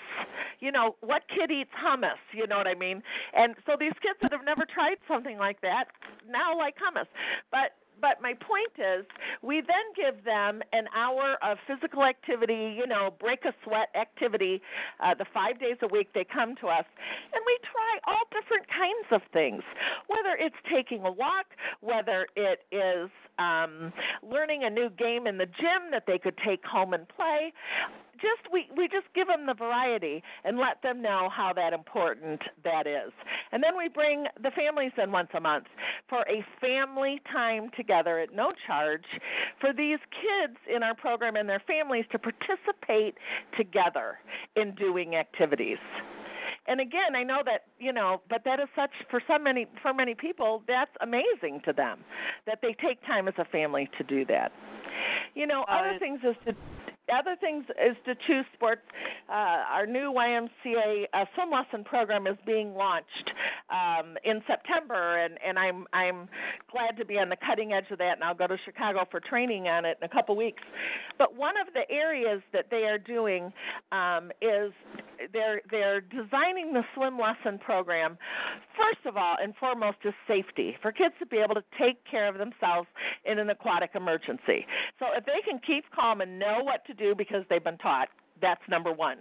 You 0.60 0.71
know, 0.71 0.95
what 1.01 1.23
kid 1.28 1.51
eats 1.51 1.71
hummus? 1.75 2.21
You 2.34 2.47
know 2.47 2.58
what 2.58 2.67
I 2.67 2.75
mean? 2.75 3.01
And 3.34 3.56
so 3.65 3.73
these 3.80 3.93
kids 4.01 4.17
that 4.21 4.32
have 4.32 4.45
never 4.45 4.65
tried 4.65 4.97
something 5.08 5.38
like 5.38 5.62
that 5.62 5.86
now 6.30 6.58
like 6.58 6.75
hummus. 6.75 7.08
But 7.51 7.75
but 8.02 8.22
my 8.22 8.34
point 8.34 8.74
is, 8.78 9.06
we 9.42 9.62
then 9.62 9.86
give 9.96 10.24
them 10.24 10.62
an 10.74 10.86
hour 10.96 11.38
of 11.44 11.58
physical 11.68 12.04
activity, 12.04 12.76
you 12.78 12.88
know, 12.88 13.14
break 13.20 13.46
a 13.46 13.54
sweat 13.64 13.90
activity, 14.00 14.62
uh, 15.04 15.14
the 15.14 15.26
five 15.34 15.60
days 15.60 15.78
a 15.82 15.88
week 15.88 16.10
they 16.14 16.26
come 16.26 16.56
to 16.62 16.68
us, 16.68 16.86
and 17.34 17.42
we 17.46 17.58
try 17.64 18.00
all 18.08 18.24
different 18.32 18.68
kinds 18.68 19.08
of 19.12 19.22
things. 19.32 19.64
Whether 20.08 20.36
it's 20.40 20.56
taking 20.72 21.06
a 21.06 21.12
walk, 21.12 21.48
whether 21.82 22.28
it 22.36 22.66
is 22.72 23.10
um, 23.40 23.92
learning 24.24 24.64
a 24.64 24.70
new 24.70 24.90
game 24.90 25.28
in 25.28 25.38
the 25.38 25.46
gym 25.46 25.92
that 25.92 26.04
they 26.08 26.18
could 26.18 26.38
take 26.46 26.64
home 26.66 26.94
and 26.94 27.08
play, 27.08 27.54
just 28.15 28.51
we 28.51 28.67
we 28.75 28.88
just 28.88 29.08
give 29.13 29.28
them 29.28 29.45
the 29.45 29.54
variety 29.54 30.23
and 30.43 30.58
let 30.58 30.82
them 30.82 31.01
know 31.01 31.30
how 31.32 31.54
that 31.54 31.73
important 31.73 32.41
that 32.63 32.88
is. 32.88 33.12
And 33.51 33.63
then 33.63 33.78
we 33.78 33.88
bring 33.88 34.25
the 34.41 34.51
families 34.51 34.91
in 35.01 35.12
once 35.12 35.30
a 35.36 35.39
month 35.39 35.65
for 36.10 36.21
a 36.21 36.45
family 36.60 37.21
time 37.32 37.69
together 37.75 38.19
at 38.19 38.34
no 38.34 38.54
charge 38.67 39.06
for 39.60 39.73
these 39.73 39.99
kids 40.12 40.58
in 40.73 40.84
our 40.84 40.95
program 40.95 41.36
and 41.36 41.47
their 41.47 41.63
families 41.67 42.06
to 42.12 42.19
participate 42.19 43.15
together 43.58 44.19
in 44.56 44.73
doing 44.75 45.15
activities 45.15 45.78
and 46.67 46.80
again 46.80 47.15
i 47.15 47.23
know 47.23 47.41
that 47.45 47.65
you 47.80 47.93
know 47.93 48.21
but 48.30 48.43
that 48.43 48.60
is 48.60 48.67
such 48.75 48.91
for 49.10 49.21
so 49.28 49.38
many 49.38 49.67
for 49.82 49.93
many 49.93 50.15
people 50.15 50.63
that's 50.67 50.91
amazing 51.01 51.62
to 51.63 51.73
them 51.73 51.99
that 52.45 52.60
they 52.62 52.75
take 52.82 53.01
time 53.06 53.28
as 53.28 53.34
a 53.38 53.45
family 53.45 53.89
to 53.97 54.04
do 54.04 54.25
that 54.25 54.51
you 55.34 55.45
know 55.45 55.63
uh, 55.69 55.78
other 55.80 55.99
things 55.99 56.19
is 56.23 56.36
to 56.45 56.56
other 57.13 57.36
things 57.39 57.65
is 57.70 57.96
to 58.06 58.15
choose 58.28 58.46
sports. 58.54 58.82
Uh, 59.30 59.63
our 59.72 59.86
new 59.86 60.13
YMCA 60.13 61.06
uh, 61.13 61.26
swim 61.36 61.52
lesson 61.52 61.84
program 61.84 62.28
is 62.28 62.38
being 62.46 62.74
launched 62.74 63.32
um, 63.70 64.15
in 64.24 64.41
September, 64.48 65.18
and, 65.18 65.38
and 65.46 65.58
I'm 65.58 65.86
I'm 65.94 66.28
glad 66.72 66.98
to 66.98 67.06
be 67.06 67.18
on 67.18 67.30
the 67.30 67.38
cutting 67.46 67.74
edge 67.74 67.91
of 67.91 67.98
that. 68.00 68.13
And 68.15 68.24
I'll 68.24 68.36
go 68.36 68.48
to 68.48 68.58
Chicago 68.65 69.06
for 69.10 69.20
training 69.20 69.68
on 69.68 69.86
it 69.86 69.98
in 70.02 70.06
a 70.06 70.10
couple 70.10 70.36
weeks. 70.36 70.63
But 71.18 71.36
one 71.36 71.56
of 71.58 71.74
the 71.74 71.89
areas 71.94 72.41
that 72.54 72.65
they 72.70 72.84
are 72.84 72.98
doing 72.98 73.52
um, 73.91 74.32
is 74.41 74.72
they're 75.34 75.62
they're 75.72 76.02
designing 76.02 76.74
the 76.74 76.84
swim 76.94 77.18
lesson 77.18 77.60
program. 77.60 78.18
First 78.76 79.06
of 79.06 79.18
all 79.18 79.36
and 79.41 79.54
foremost 79.56 79.98
is 80.04 80.13
safety 80.28 80.76
for 80.82 80.91
kids 80.91 81.13
to 81.20 81.26
be 81.26 81.38
able 81.38 81.56
to 81.56 81.63
take 81.80 81.98
care 82.10 82.28
of 82.28 82.38
themselves 82.38 82.88
in 83.26 83.39
an 83.39 83.50
aquatic 83.50 83.91
emergency. 83.96 84.65
So 85.00 85.08
if 85.15 85.26
they 85.26 85.41
can 85.44 85.60
keep 85.65 85.86
calm 85.94 86.22
and 86.22 86.39
know 86.39 86.60
what 86.62 86.86
to 86.88 86.94
do 86.96 87.16
because 87.16 87.44
they've 87.50 87.64
been 87.64 87.78
taught, 87.78 88.10
that's 88.42 88.62
number 88.70 88.92
one. 88.92 89.18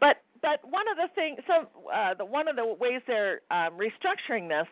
But 0.00 0.16
but 0.42 0.58
one 0.68 0.86
of 0.90 0.96
the 0.96 1.08
things, 1.14 1.38
so 1.46 1.68
uh, 1.88 2.14
the, 2.14 2.24
one 2.24 2.48
of 2.48 2.56
the 2.56 2.66
ways 2.66 3.00
they're 3.06 3.40
um, 3.52 3.78
restructuring 3.78 4.48
this 4.48 4.66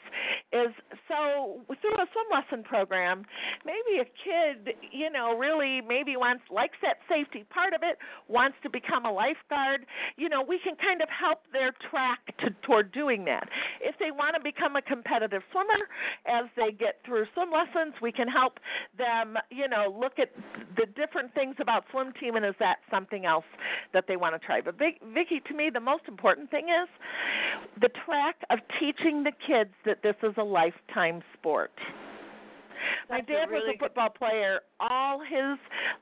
is 0.52 0.74
so 1.06 1.60
through 1.80 1.94
a 1.94 2.06
swim 2.10 2.28
lesson 2.30 2.64
program, 2.64 3.24
maybe 3.64 4.00
a 4.00 4.04
kid, 4.04 4.74
you 4.90 5.10
know, 5.10 5.36
really 5.36 5.80
maybe 5.80 6.16
wants 6.16 6.42
likes 6.50 6.76
that 6.82 6.98
safety 7.08 7.44
part 7.50 7.72
of 7.72 7.80
it, 7.82 7.98
wants 8.28 8.56
to 8.62 8.70
become 8.70 9.06
a 9.06 9.12
lifeguard. 9.12 9.86
You 10.16 10.28
know, 10.28 10.42
we 10.42 10.58
can 10.62 10.74
kind 10.76 11.02
of 11.02 11.08
help 11.08 11.40
their 11.52 11.72
track 11.90 12.18
to, 12.40 12.50
toward 12.66 12.92
doing 12.92 13.24
that. 13.26 13.48
If 13.80 13.96
they 13.98 14.10
want 14.10 14.34
to 14.34 14.42
become 14.42 14.76
a 14.76 14.82
competitive 14.82 15.42
swimmer, 15.52 15.86
as 16.26 16.50
they 16.56 16.72
get 16.72 16.98
through 17.06 17.26
swim 17.34 17.50
lessons, 17.50 17.94
we 18.02 18.10
can 18.10 18.26
help 18.28 18.58
them, 18.98 19.36
you 19.50 19.68
know, 19.68 19.94
look 19.98 20.18
at 20.18 20.30
the 20.76 20.86
different 20.86 21.32
things 21.34 21.56
about 21.60 21.84
swim 21.90 22.12
team 22.20 22.36
and 22.36 22.44
is 22.44 22.54
that 22.58 22.78
something 22.90 23.24
else 23.24 23.46
that 23.92 24.04
they 24.08 24.16
want 24.16 24.34
to 24.34 24.44
try. 24.44 24.60
But 24.60 24.78
Vicki, 24.78 25.40
to 25.46 25.54
me, 25.54 25.70
the 25.72 25.80
most 25.80 26.04
important 26.08 26.50
thing 26.50 26.68
is 26.68 26.88
the 27.80 27.90
track 28.04 28.36
of 28.50 28.58
teaching 28.78 29.22
the 29.22 29.32
kids 29.46 29.70
that 29.84 30.02
this 30.02 30.16
is 30.22 30.34
a 30.40 30.44
lifetime 30.44 31.22
sport. 31.34 31.72
My 33.08 33.20
dad 33.20 33.50
really 33.50 33.68
was 33.68 33.76
a 33.76 33.78
football 33.78 34.08
player 34.08 34.60
all 34.78 35.20
his 35.20 35.58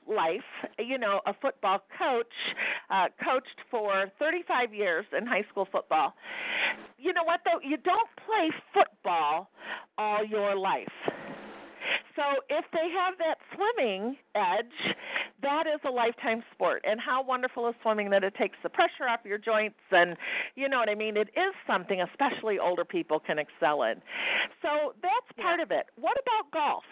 life. 0.07 0.46
You 0.79 0.98
know, 0.98 1.20
a 1.27 1.35
football 1.40 1.81
coach, 1.98 2.33
uh, 2.90 3.07
coached 3.24 3.59
for 3.70 4.11
35 4.18 4.72
years 4.72 5.05
in 5.16 5.27
high 5.27 5.44
school 5.51 5.66
football. 5.70 6.14
You 6.98 7.12
know 7.12 7.24
what, 7.24 7.40
though? 7.44 7.61
You 7.62 7.79
don't 7.79 8.09
play 8.27 8.51
football 8.74 9.51
all 9.96 10.24
your 10.24 10.57
life. 10.57 10.87
So 12.16 12.22
if 12.51 12.64
they 12.72 12.88
have 12.90 13.14
that 13.18 13.38
swimming 13.55 14.16
edge, 14.35 14.96
that 15.42 15.64
is 15.66 15.81
a 15.87 15.90
lifetime 15.90 16.42
sport. 16.53 16.85
And 16.88 17.01
how 17.01 17.22
wonderful 17.22 17.68
is 17.68 17.74
swimming 17.83 18.11
that 18.11 18.24
it 18.24 18.35
takes 18.35 18.57
the 18.62 18.68
pressure 18.68 19.09
off 19.09 19.20
your 19.24 19.38
joints 19.38 19.79
and 19.90 20.16
you 20.57 20.68
know 20.68 20.79
what 20.79 20.88
I 20.88 20.94
mean? 20.94 21.16
It 21.16 21.29
is 21.37 21.55
something 21.66 22.01
especially 22.01 22.59
older 22.59 22.85
people 22.85 23.20
can 23.20 23.38
excel 23.38 23.83
in. 23.85 24.03
So 24.62 24.94
that's 25.03 25.40
part 25.40 25.61
of 25.61 25.70
it. 25.70 25.87
What 25.96 26.16
about 26.20 26.51
golf? 26.53 26.85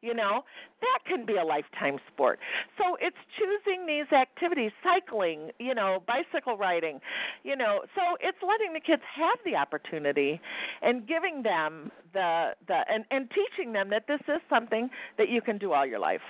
you 0.00 0.14
know 0.14 0.44
that 0.80 0.98
can 1.06 1.26
be 1.26 1.36
a 1.36 1.44
lifetime 1.44 1.98
sport 2.12 2.38
so 2.76 2.96
it's 3.00 3.16
choosing 3.36 3.86
these 3.86 4.10
activities 4.12 4.70
cycling 4.82 5.50
you 5.58 5.74
know 5.74 6.02
bicycle 6.06 6.56
riding 6.56 7.00
you 7.42 7.56
know 7.56 7.80
so 7.94 8.02
it's 8.20 8.38
letting 8.46 8.72
the 8.74 8.80
kids 8.80 9.02
have 9.14 9.38
the 9.44 9.56
opportunity 9.56 10.40
and 10.82 11.06
giving 11.06 11.42
them 11.42 11.90
the 12.12 12.50
the 12.66 12.80
and 12.90 13.04
and 13.10 13.28
teaching 13.30 13.72
them 13.72 13.90
that 13.90 14.06
this 14.06 14.20
is 14.28 14.40
something 14.48 14.88
that 15.16 15.28
you 15.28 15.40
can 15.40 15.58
do 15.58 15.72
all 15.72 15.84
your 15.84 15.98
life 15.98 16.22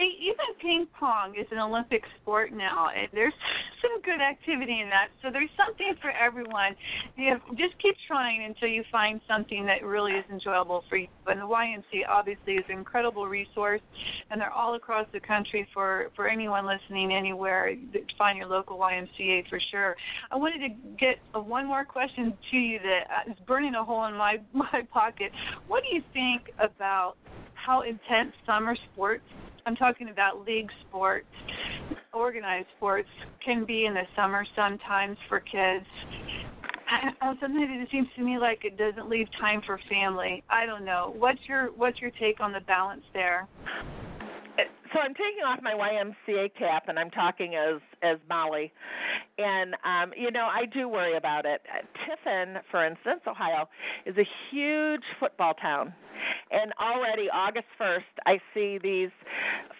Hey, 0.00 0.16
even 0.18 0.56
ping 0.62 0.86
pong 0.98 1.34
is 1.38 1.46
an 1.50 1.58
Olympic 1.58 2.00
sport 2.22 2.54
now, 2.54 2.88
and 2.88 3.06
there's 3.12 3.34
some 3.82 4.00
good 4.00 4.18
activity 4.18 4.80
in 4.80 4.88
that. 4.88 5.08
So 5.20 5.28
there's 5.30 5.50
something 5.58 5.92
for 6.00 6.10
everyone. 6.10 6.74
You 7.16 7.32
know, 7.32 7.40
just 7.50 7.76
keep 7.82 7.94
trying 8.08 8.44
until 8.44 8.68
you 8.68 8.82
find 8.90 9.20
something 9.28 9.66
that 9.66 9.84
really 9.84 10.12
is 10.12 10.24
enjoyable 10.32 10.84
for 10.88 10.96
you. 10.96 11.06
And 11.26 11.42
the 11.42 11.44
YMCA 11.44 12.08
obviously 12.08 12.54
is 12.54 12.64
an 12.70 12.78
incredible 12.78 13.26
resource, 13.26 13.82
and 14.30 14.40
they're 14.40 14.50
all 14.50 14.74
across 14.74 15.06
the 15.12 15.20
country 15.20 15.68
for 15.74 16.08
for 16.16 16.26
anyone 16.26 16.64
listening 16.64 17.12
anywhere. 17.12 17.70
Find 18.16 18.38
your 18.38 18.46
local 18.46 18.78
YMCA 18.78 19.50
for 19.50 19.60
sure. 19.70 19.96
I 20.30 20.36
wanted 20.36 20.60
to 20.60 20.74
get 20.98 21.16
one 21.34 21.66
more 21.66 21.84
question 21.84 22.32
to 22.50 22.56
you 22.56 22.78
that 22.78 23.04
uh, 23.28 23.34
burning 23.46 23.74
a 23.74 23.84
hole 23.84 24.06
in 24.06 24.14
my 24.14 24.38
my 24.54 24.80
pocket. 24.90 25.30
What 25.68 25.82
do 25.82 25.94
you 25.94 26.02
think 26.14 26.50
about 26.58 27.16
how 27.52 27.82
intense 27.82 28.32
summer 28.46 28.74
sports 28.94 29.24
I'm 29.66 29.76
talking 29.76 30.08
about 30.08 30.46
league 30.46 30.70
sports, 30.88 31.26
organized 32.12 32.68
sports 32.76 33.08
can 33.44 33.64
be 33.64 33.86
in 33.86 33.94
the 33.94 34.02
summer 34.16 34.44
sometimes 34.56 35.16
for 35.28 35.40
kids. 35.40 35.86
sometimes 37.40 37.68
it 37.70 37.88
seems 37.90 38.08
to 38.16 38.22
me 38.22 38.38
like 38.38 38.64
it 38.64 38.76
doesn't 38.76 39.08
leave 39.08 39.28
time 39.40 39.62
for 39.64 39.78
family. 39.88 40.42
I 40.50 40.66
don't 40.66 40.84
know. 40.84 41.14
What's 41.16 41.40
your 41.48 41.66
what's 41.76 42.00
your 42.00 42.10
take 42.18 42.40
on 42.40 42.52
the 42.52 42.60
balance 42.60 43.04
there? 43.12 43.48
So 44.92 44.98
I'm 44.98 45.14
taking 45.14 45.44
off 45.46 45.60
my 45.62 45.72
YMCA 45.72 46.50
cap 46.58 46.84
and 46.88 46.98
I'm 46.98 47.10
talking 47.10 47.54
as 47.54 47.80
as 48.02 48.18
Molly, 48.28 48.72
and 49.38 49.74
um, 49.84 50.12
you 50.16 50.32
know 50.32 50.48
I 50.50 50.66
do 50.66 50.88
worry 50.88 51.16
about 51.16 51.46
it. 51.46 51.60
Tiffin, 52.06 52.56
for 52.70 52.84
instance, 52.84 53.20
Ohio, 53.26 53.68
is 54.04 54.16
a 54.16 54.26
huge 54.50 55.02
football 55.20 55.54
town, 55.54 55.94
and 56.50 56.72
already 56.80 57.28
August 57.32 57.66
1st, 57.80 58.12
I 58.26 58.38
see 58.54 58.78
these 58.82 59.10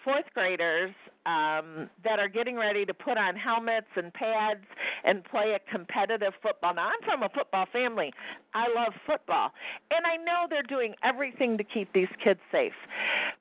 fourth 0.03 0.25
graders 0.33 0.91
um, 1.25 1.89
that 2.03 2.17
are 2.19 2.27
getting 2.27 2.55
ready 2.55 2.85
to 2.85 2.93
put 2.93 3.17
on 3.17 3.35
helmets 3.35 3.87
and 3.95 4.13
pads 4.13 4.65
and 5.03 5.23
play 5.23 5.55
a 5.55 5.71
competitive 5.71 6.33
football. 6.41 6.73
Now, 6.73 6.87
I'm 6.87 7.01
from 7.05 7.23
a 7.23 7.29
football 7.29 7.65
family. 7.71 8.11
I 8.53 8.67
love 8.73 8.93
football. 9.05 9.51
And 9.91 10.05
I 10.05 10.17
know 10.17 10.47
they're 10.49 10.63
doing 10.63 10.95
everything 11.03 11.57
to 11.57 11.63
keep 11.63 11.93
these 11.93 12.09
kids 12.23 12.39
safe. 12.51 12.73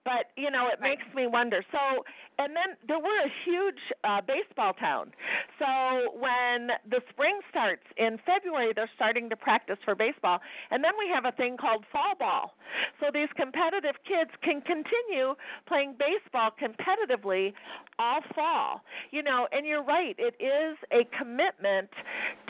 But, 0.05 0.33
you 0.37 0.51
know, 0.51 0.69
it 0.73 0.81
makes 0.81 1.05
me 1.15 1.27
wonder. 1.27 1.65
So, 1.73 2.05
and 2.39 2.57
then 2.57 2.77
there 2.89 2.99
were 2.99 3.21
a 3.21 3.33
huge 3.45 3.81
uh, 4.05 4.21
baseball 4.21 4.73
town. 4.75 5.13
So 5.59 6.17
when 6.19 6.73
the 6.89 7.01
spring 7.11 7.41
starts 7.51 7.85
in 7.99 8.17
February, 8.25 8.73
they're 8.75 8.91
starting 8.97 9.29
to 9.29 9.37
practice 9.37 9.77
for 9.85 9.95
baseball, 9.95 10.41
and 10.71 10.83
then 10.83 10.93
we 10.99 11.13
have 11.13 11.27
a 11.27 11.37
thing 11.37 11.59
called 11.59 11.85
fall 11.93 12.15
ball. 12.19 12.55
So 12.99 13.07
these 13.13 13.29
competitive 13.37 13.97
kids 14.07 14.31
can 14.43 14.61
continue 14.61 15.35
playing 15.67 15.97
baseball 15.99 16.51
competitively 16.57 17.53
all 17.99 18.21
fall. 18.35 18.83
You 19.11 19.23
know, 19.23 19.47
and 19.53 19.67
you're 19.67 19.83
right. 19.85 20.17
It 20.19 20.35
is 20.43 20.77
a 20.93 21.07
commitment 21.17 21.91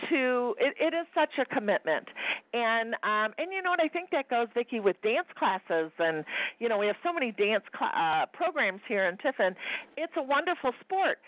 to. 0.09 0.55
It, 0.59 0.75
it 0.81 0.95
is 0.95 1.07
such 1.15 1.39
a 1.39 1.45
commitment, 1.45 2.07
and 2.55 2.95
um, 3.03 3.35
and 3.39 3.53
you 3.53 3.63
know 3.63 3.71
what? 3.71 3.81
I 3.81 3.89
think 3.89 4.11
that 4.11 4.29
goes, 4.31 4.49
Vicki, 4.55 4.81
with 4.81 4.97
dance 5.03 5.29
classes, 5.39 5.91
and 5.99 6.25
you 6.59 6.69
know 6.69 6.79
we 6.79 6.87
have 6.87 6.97
so 7.03 7.13
many 7.13 7.33
dance 7.33 7.65
cl- 7.77 7.93
uh, 7.95 8.27
programs 8.33 8.81
here 8.89 9.09
in 9.09 9.17
Tiffin. 9.19 9.55
It's 9.97 10.13
a 10.17 10.23
wonderful 10.23 10.73
sport, 10.81 11.19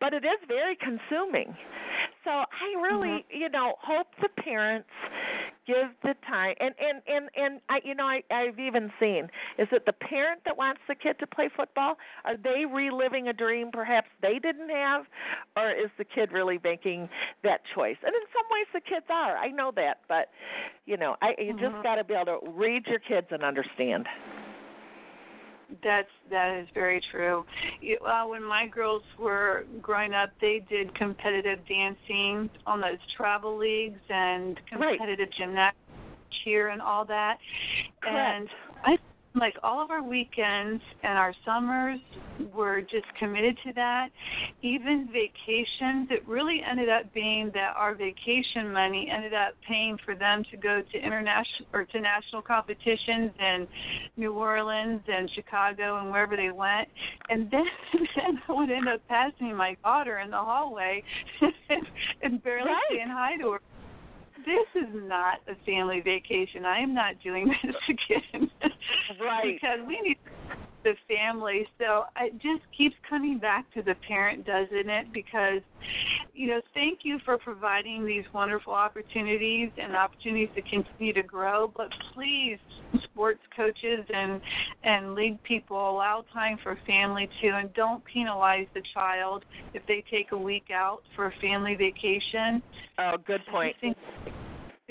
but 0.00 0.12
it 0.12 0.24
is 0.24 0.38
very 0.48 0.76
consuming. 0.76 1.54
So 2.24 2.30
I 2.30 2.80
really, 2.80 3.22
mm-hmm. 3.22 3.40
you 3.40 3.48
know, 3.48 3.74
hope 3.82 4.08
the 4.20 4.28
parents 4.42 4.88
give 5.66 5.88
the 6.02 6.14
time 6.26 6.54
and 6.60 6.74
and 6.80 7.02
and 7.06 7.30
and 7.36 7.60
I 7.68 7.80
you 7.84 7.94
know 7.94 8.04
I 8.04 8.22
I've 8.30 8.58
even 8.58 8.90
seen 8.98 9.28
is 9.58 9.68
it 9.72 9.86
the 9.86 9.92
parent 9.92 10.42
that 10.44 10.56
wants 10.56 10.80
the 10.88 10.94
kid 10.94 11.18
to 11.20 11.26
play 11.26 11.48
football 11.54 11.96
are 12.24 12.36
they 12.36 12.64
reliving 12.66 13.28
a 13.28 13.32
dream 13.32 13.70
perhaps 13.72 14.08
they 14.20 14.38
didn't 14.38 14.70
have? 14.70 15.04
Or 15.56 15.70
is 15.70 15.90
the 15.98 16.04
kid 16.04 16.32
really 16.32 16.58
making 16.62 17.08
that 17.42 17.60
choice? 17.74 17.96
And 18.02 18.14
in 18.14 18.22
some 18.32 18.46
ways 18.50 18.66
the 18.72 18.80
kids 18.80 19.06
are 19.10 19.36
I 19.36 19.48
know 19.48 19.72
that 19.76 20.00
but 20.08 20.28
you 20.86 20.96
know 20.96 21.16
I 21.22 21.34
you 21.38 21.54
mm-hmm. 21.54 21.58
just 21.58 21.82
got 21.82 21.96
to 21.96 22.04
be 22.04 22.14
able 22.14 22.40
to 22.40 22.50
read 22.50 22.86
your 22.86 23.00
kids 23.00 23.28
and 23.30 23.42
understand 23.42 24.06
that's 25.82 26.08
that 26.30 26.56
is 26.58 26.68
very 26.74 27.02
true. 27.10 27.44
You, 27.80 27.98
uh, 27.98 28.26
when 28.26 28.42
my 28.42 28.66
girls 28.66 29.02
were 29.18 29.64
growing 29.80 30.14
up, 30.14 30.30
they 30.40 30.64
did 30.68 30.94
competitive 30.94 31.60
dancing 31.68 32.50
on 32.66 32.80
those 32.80 32.98
travel 33.16 33.56
leagues 33.56 34.00
and 34.08 34.58
competitive 34.70 35.28
right. 35.28 35.38
gymnastics, 35.38 35.78
cheer, 36.44 36.68
and 36.68 36.80
all 36.82 37.04
that. 37.06 37.38
Correct. 38.00 38.16
And 38.16 38.48
I 38.84 38.98
like 39.34 39.54
all 39.62 39.82
of 39.82 39.90
our 39.90 40.02
weekends 40.02 40.82
and 41.02 41.16
our 41.16 41.34
summers 41.44 42.00
were 42.52 42.80
just 42.82 43.06
committed 43.18 43.56
to 43.64 43.72
that. 43.74 44.08
Even 44.62 45.08
vacations, 45.08 46.08
it 46.10 46.26
really 46.26 46.60
ended 46.68 46.88
up 46.88 47.12
being 47.14 47.50
that 47.54 47.74
our 47.76 47.94
vacation 47.94 48.72
money 48.72 49.10
ended 49.10 49.32
up 49.32 49.54
paying 49.66 49.98
for 50.04 50.14
them 50.14 50.44
to 50.50 50.56
go 50.56 50.82
to 50.92 50.98
international 50.98 51.68
or 51.72 51.84
to 51.84 52.00
national 52.00 52.42
competitions 52.42 53.30
in 53.38 53.66
New 54.16 54.32
Orleans 54.32 55.00
and 55.08 55.30
Chicago 55.34 55.98
and 55.98 56.10
wherever 56.10 56.36
they 56.36 56.50
went. 56.50 56.88
And 57.30 57.50
then, 57.50 57.64
then 58.16 58.40
I 58.48 58.52
would 58.52 58.70
end 58.70 58.88
up 58.88 59.00
passing 59.08 59.56
my 59.56 59.76
daughter 59.82 60.18
in 60.18 60.30
the 60.30 60.36
hallway 60.36 61.02
and 62.22 62.42
barely 62.42 62.70
right. 62.70 62.80
saying 62.90 63.08
hi 63.08 63.36
to 63.38 63.52
her 63.52 63.60
this 64.44 64.82
is 64.82 64.88
not 64.92 65.40
a 65.48 65.54
family 65.64 66.00
vacation. 66.00 66.64
I 66.64 66.78
am 66.80 66.94
not 66.94 67.14
doing 67.22 67.46
this 67.64 67.76
again. 67.88 68.50
Right. 69.20 69.58
because 69.60 69.78
we 69.86 70.00
need 70.00 70.18
the 70.84 70.94
family. 71.08 71.66
So 71.78 72.04
it 72.20 72.34
just 72.34 72.62
keeps 72.76 72.96
coming 73.08 73.38
back 73.38 73.72
to 73.74 73.82
the 73.82 73.94
parent, 74.06 74.46
doesn't 74.46 74.88
it? 74.88 75.12
Because, 75.12 75.60
you 76.34 76.48
know, 76.48 76.60
thank 76.74 77.00
you 77.02 77.18
for 77.24 77.38
providing 77.38 78.04
these 78.04 78.24
wonderful 78.32 78.72
opportunities 78.72 79.70
and 79.78 79.96
opportunities 79.96 80.48
to 80.54 80.62
continue 80.62 81.12
to 81.12 81.22
grow. 81.22 81.72
But 81.76 81.88
please, 82.14 82.58
sports 83.04 83.40
coaches 83.56 84.04
and 84.12 84.40
and 84.82 85.14
league 85.14 85.42
people 85.42 85.76
allow 85.76 86.24
time 86.32 86.58
for 86.62 86.78
family 86.86 87.28
too, 87.40 87.52
and 87.54 87.72
don't 87.74 88.04
penalize 88.04 88.66
the 88.74 88.82
child 88.94 89.44
if 89.74 89.82
they 89.86 90.04
take 90.10 90.32
a 90.32 90.38
week 90.38 90.70
out 90.72 91.02
for 91.14 91.26
a 91.26 91.32
family 91.40 91.74
vacation. 91.74 92.62
Oh, 92.98 93.16
good 93.24 93.42
point. 93.50 93.76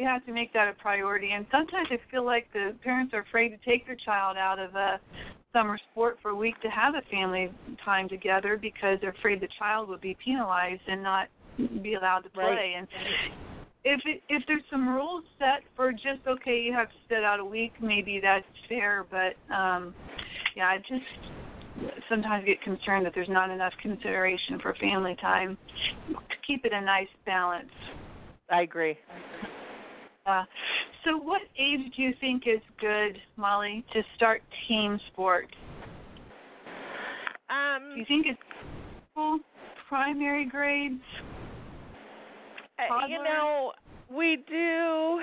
We 0.01 0.07
have 0.07 0.25
to 0.25 0.33
make 0.33 0.51
that 0.53 0.67
a 0.67 0.73
priority. 0.73 1.29
And 1.31 1.45
sometimes 1.51 1.87
I 1.91 1.99
feel 2.09 2.25
like 2.25 2.47
the 2.53 2.73
parents 2.83 3.13
are 3.13 3.19
afraid 3.19 3.49
to 3.49 3.57
take 3.57 3.85
their 3.85 3.97
child 4.03 4.35
out 4.35 4.57
of 4.57 4.73
a 4.73 4.99
summer 5.53 5.77
sport 5.91 6.17
for 6.23 6.31
a 6.31 6.35
week 6.35 6.59
to 6.61 6.69
have 6.69 6.95
a 6.95 7.03
family 7.11 7.51
time 7.85 8.09
together 8.09 8.57
because 8.59 8.97
they're 8.99 9.11
afraid 9.11 9.39
the 9.41 9.47
child 9.59 9.87
will 9.87 9.99
be 9.99 10.17
penalized 10.25 10.81
and 10.87 11.03
not 11.03 11.27
be 11.83 11.93
allowed 11.93 12.21
to 12.21 12.29
play. 12.31 12.45
Right. 12.45 12.73
And 12.77 12.87
if 13.83 14.01
it, 14.05 14.23
if 14.27 14.41
there's 14.47 14.63
some 14.71 14.89
rules 14.89 15.23
set 15.37 15.61
for 15.75 15.91
just 15.91 16.25
okay, 16.27 16.59
you 16.59 16.73
have 16.73 16.87
to 16.87 16.95
sit 17.07 17.23
out 17.23 17.39
a 17.39 17.45
week, 17.45 17.73
maybe 17.79 18.19
that's 18.19 18.45
fair. 18.67 19.05
But 19.11 19.53
um, 19.53 19.93
yeah, 20.55 20.65
I 20.65 20.77
just 20.79 22.01
sometimes 22.09 22.43
get 22.45 22.59
concerned 22.63 23.05
that 23.05 23.13
there's 23.13 23.29
not 23.29 23.51
enough 23.51 23.73
consideration 23.79 24.57
for 24.63 24.73
family 24.81 25.15
time 25.21 25.59
to 26.09 26.15
keep 26.47 26.65
it 26.65 26.73
a 26.73 26.81
nice 26.81 27.07
balance. 27.23 27.69
I 28.49 28.63
agree. 28.63 28.97
Uh, 30.25 30.43
so, 31.03 31.17
what 31.17 31.41
age 31.57 31.79
do 31.95 32.03
you 32.03 32.13
think 32.21 32.43
is 32.45 32.61
good, 32.79 33.17
Molly, 33.37 33.83
to 33.93 34.01
start 34.15 34.41
team 34.67 34.99
sport? 35.11 35.47
Um, 37.49 37.93
do 37.93 37.99
you 37.99 38.05
think 38.05 38.27
it's 38.27 38.39
school, 39.11 39.39
primary 39.89 40.45
grades? 40.45 41.01
Uh, 42.79 43.07
you 43.07 43.17
know, 43.23 43.71
we 44.09 44.37
do 44.47 45.21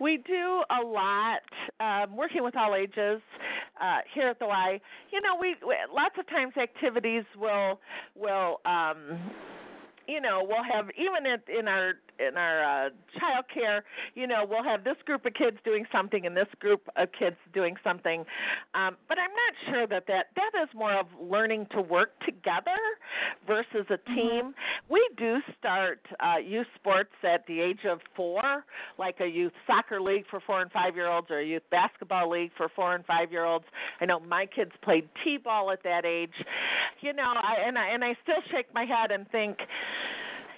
we 0.00 0.18
do 0.26 0.62
a 0.70 0.84
lot 0.84 1.42
um, 1.80 2.16
working 2.16 2.42
with 2.42 2.56
all 2.56 2.74
ages 2.74 3.22
uh, 3.80 3.98
here 4.14 4.28
at 4.28 4.38
the 4.38 4.46
Y. 4.46 4.80
You 5.12 5.20
know, 5.20 5.36
we, 5.40 5.56
we 5.66 5.76
lots 5.92 6.14
of 6.18 6.28
times 6.28 6.54
activities 6.60 7.24
will 7.38 7.80
will 8.14 8.60
um, 8.64 9.18
you 10.06 10.20
know 10.20 10.44
we'll 10.46 10.64
have 10.64 10.86
even 10.98 11.30
at, 11.30 11.42
in 11.48 11.68
our 11.68 11.94
in 12.18 12.36
our 12.36 12.86
uh, 12.86 12.90
child 13.18 13.44
care, 13.52 13.84
you 14.14 14.26
know, 14.26 14.44
we'll 14.48 14.64
have 14.64 14.84
this 14.84 14.96
group 15.04 15.26
of 15.26 15.34
kids 15.34 15.56
doing 15.64 15.84
something 15.92 16.26
and 16.26 16.36
this 16.36 16.48
group 16.60 16.88
of 16.96 17.08
kids 17.18 17.36
doing 17.52 17.76
something. 17.82 18.24
Um, 18.74 18.96
but 19.08 19.18
I'm 19.18 19.30
not 19.30 19.72
sure 19.72 19.86
that 19.86 20.06
that 20.06 20.26
that 20.36 20.62
is 20.62 20.68
more 20.74 20.98
of 20.98 21.06
learning 21.20 21.66
to 21.72 21.80
work 21.80 22.10
together 22.24 22.78
versus 23.46 23.86
a 23.90 23.94
mm-hmm. 23.94 24.14
team. 24.14 24.44
Mm-hmm. 24.44 24.92
We 24.92 25.08
do 25.16 25.36
start 25.58 26.00
uh, 26.20 26.38
youth 26.38 26.66
sports 26.74 27.12
at 27.22 27.46
the 27.46 27.60
age 27.60 27.84
of 27.88 28.00
four, 28.16 28.64
like 28.98 29.16
a 29.20 29.26
youth 29.26 29.52
soccer 29.66 30.00
league 30.00 30.24
for 30.30 30.40
four 30.46 30.62
and 30.62 30.70
five 30.70 30.94
year 30.94 31.10
olds 31.10 31.28
or 31.30 31.38
a 31.38 31.46
youth 31.46 31.62
basketball 31.70 32.30
league 32.30 32.50
for 32.56 32.68
four 32.74 32.94
and 32.94 33.04
five 33.04 33.32
year 33.32 33.44
olds. 33.44 33.64
I 34.00 34.06
know 34.06 34.20
my 34.20 34.46
kids 34.46 34.72
played 34.82 35.08
t-ball 35.24 35.70
at 35.70 35.82
that 35.84 36.04
age. 36.04 36.34
You 37.00 37.12
know, 37.12 37.34
I, 37.36 37.66
and 37.66 37.78
I 37.78 37.88
and 37.88 38.04
I 38.04 38.16
still 38.22 38.42
shake 38.50 38.72
my 38.74 38.84
head 38.84 39.10
and 39.10 39.28
think 39.30 39.58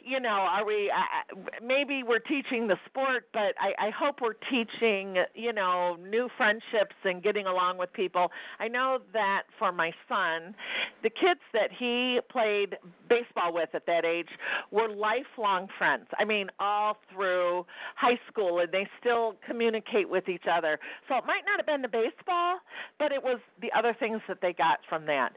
you 0.07 0.21
know, 0.21 0.29
are 0.29 0.64
we? 0.64 0.90
Uh, 0.90 1.37
maybe 1.62 2.03
we're 2.07 2.21
teaching 2.21 2.69
the 2.69 2.77
sport, 2.87 3.25
but 3.33 3.55
I, 3.59 3.88
I 3.88 3.90
hope 3.90 4.21
we're 4.23 4.35
teaching, 4.49 5.16
you 5.35 5.53
know, 5.53 5.97
new 5.97 6.29
friendships 6.37 6.95
and 7.05 7.23
getting 7.23 7.47
along 7.47 7.79
with 7.79 7.92
people. 7.92 8.31
I 8.61 8.69
know 8.69 8.99
that 9.12 9.42
for 9.59 9.73
my 9.73 9.90
son, 10.09 10.55
the 11.03 11.11
kids 11.11 11.40
that 11.53 11.71
he 11.77 12.21
played 12.31 12.77
baseball 13.09 13.53
with 13.53 13.71
at 13.75 13.87
that 13.87 14.05
age 14.05 14.29
were 14.71 14.88
lifelong 14.88 15.66
friends. 15.77 16.07
I 16.19 16.25
mean, 16.25 16.49
all 16.61 16.99
through 17.12 17.66
high 17.97 18.21
school, 18.31 18.61
and 18.61 18.71
they 18.71 18.87
still 19.01 19.35
communicate 19.45 20.09
with 20.09 20.29
each 20.29 20.45
other. 20.51 20.79
So 21.09 21.16
it 21.16 21.25
might 21.27 21.42
not 21.45 21.59
have 21.59 21.66
been 21.66 21.83
the 21.83 21.88
baseball, 21.88 22.59
but 23.01 23.11
it 23.11 23.23
was 23.23 23.40
the 23.61 23.71
other 23.77 23.95
things 23.99 24.21
that 24.29 24.38
they 24.40 24.53
got 24.53 24.79
from 24.88 25.07
that. 25.07 25.33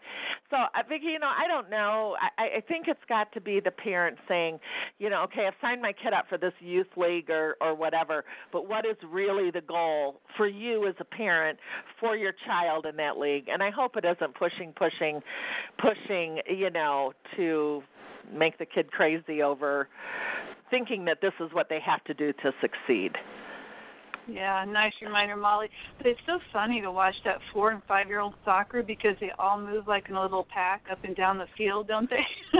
So, 0.52 0.58
I 0.58 0.84
think, 0.84 1.04
you 1.04 1.18
know, 1.18 1.28
I 1.28 1.48
don't 1.48 1.70
know. 1.70 2.16
I, 2.38 2.58
I 2.58 2.62
think 2.62 2.88
it's 2.88 3.00
got 3.08 3.32
to 3.34 3.42
be 3.42 3.60
the 3.60 3.72
parents 3.72 4.22
saying, 4.28 4.59
you 4.98 5.10
know, 5.10 5.24
okay, 5.24 5.46
I've 5.48 5.54
signed 5.62 5.82
my 5.82 5.94
kid 5.94 6.14
up 6.14 6.26
for 6.30 6.38
this 6.38 6.54
youth 6.60 6.88
league 6.98 7.30
or 7.30 7.56
or 7.62 7.76
whatever, 7.76 8.26
but 8.52 8.68
what 8.68 8.86
is 8.86 8.98
really 9.10 9.52
the 9.52 9.62
goal 9.62 10.20
for 10.38 10.48
you 10.48 10.88
as 10.88 10.96
a 11.00 11.06
parent 11.06 11.60
for 12.00 12.16
your 12.16 12.34
child 12.46 12.86
in 12.86 12.96
that 12.98 13.18
league? 13.18 13.48
And 13.48 13.62
I 13.64 13.70
hope 13.70 13.96
it 13.96 14.06
isn't 14.06 14.36
pushing, 14.36 14.74
pushing, 14.74 15.22
pushing, 15.78 16.40
you 16.50 16.70
know, 16.70 17.14
to 17.38 17.82
make 18.34 18.58
the 18.58 18.66
kid 18.66 18.92
crazy 18.92 19.42
over 19.42 19.88
thinking 20.70 21.06
that 21.06 21.20
this 21.22 21.34
is 21.40 21.50
what 21.54 21.68
they 21.70 21.80
have 21.84 22.04
to 22.06 22.14
do 22.14 22.32
to 22.34 22.52
succeed. 22.62 23.14
Yeah, 24.32 24.64
nice 24.68 24.94
reminder, 25.02 25.36
Molly. 25.36 25.70
But 25.98 26.08
it's 26.08 26.20
so 26.26 26.40
funny 26.54 26.82
to 26.82 26.92
watch 26.92 27.16
that 27.26 27.40
four 27.52 27.72
and 27.72 27.82
five 27.88 28.08
year 28.08 28.20
old 28.20 28.36
soccer 28.46 28.84
because 28.84 29.16
they 29.20 29.32
all 29.40 29.60
move 29.60 29.88
like 29.88 30.08
in 30.10 30.16
a 30.16 30.22
little 30.22 30.48
pack 30.54 30.84
up 30.92 31.04
and 31.04 31.16
down 31.16 31.38
the 31.38 31.48
field, 31.58 31.88
don't 31.88 32.10
they? 32.10 32.24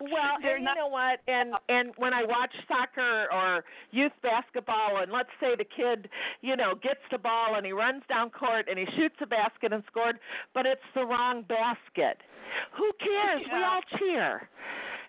well, 0.00 0.36
and 0.42 0.64
not- 0.64 0.76
you 0.76 0.82
know 0.82 0.88
what? 0.88 1.20
And 1.28 1.54
and 1.68 1.92
when 1.96 2.12
I 2.14 2.24
watch 2.24 2.52
soccer 2.66 3.28
or 3.32 3.64
youth 3.90 4.12
basketball, 4.22 4.98
and 4.98 5.12
let's 5.12 5.30
say 5.40 5.54
the 5.56 5.64
kid, 5.64 6.08
you 6.40 6.56
know, 6.56 6.74
gets 6.74 7.00
the 7.10 7.18
ball 7.18 7.56
and 7.56 7.66
he 7.66 7.72
runs 7.72 8.02
down 8.08 8.30
court 8.30 8.66
and 8.68 8.78
he 8.78 8.86
shoots 8.96 9.16
a 9.20 9.26
basket 9.26 9.72
and 9.72 9.82
scored, 9.86 10.18
but 10.54 10.66
it's 10.66 10.80
the 10.94 11.04
wrong 11.04 11.42
basket. 11.42 12.18
Who 12.72 12.90
cares? 12.98 13.42
Yeah. 13.46 13.58
We 13.58 13.64
all 13.64 13.82
cheer 13.98 14.48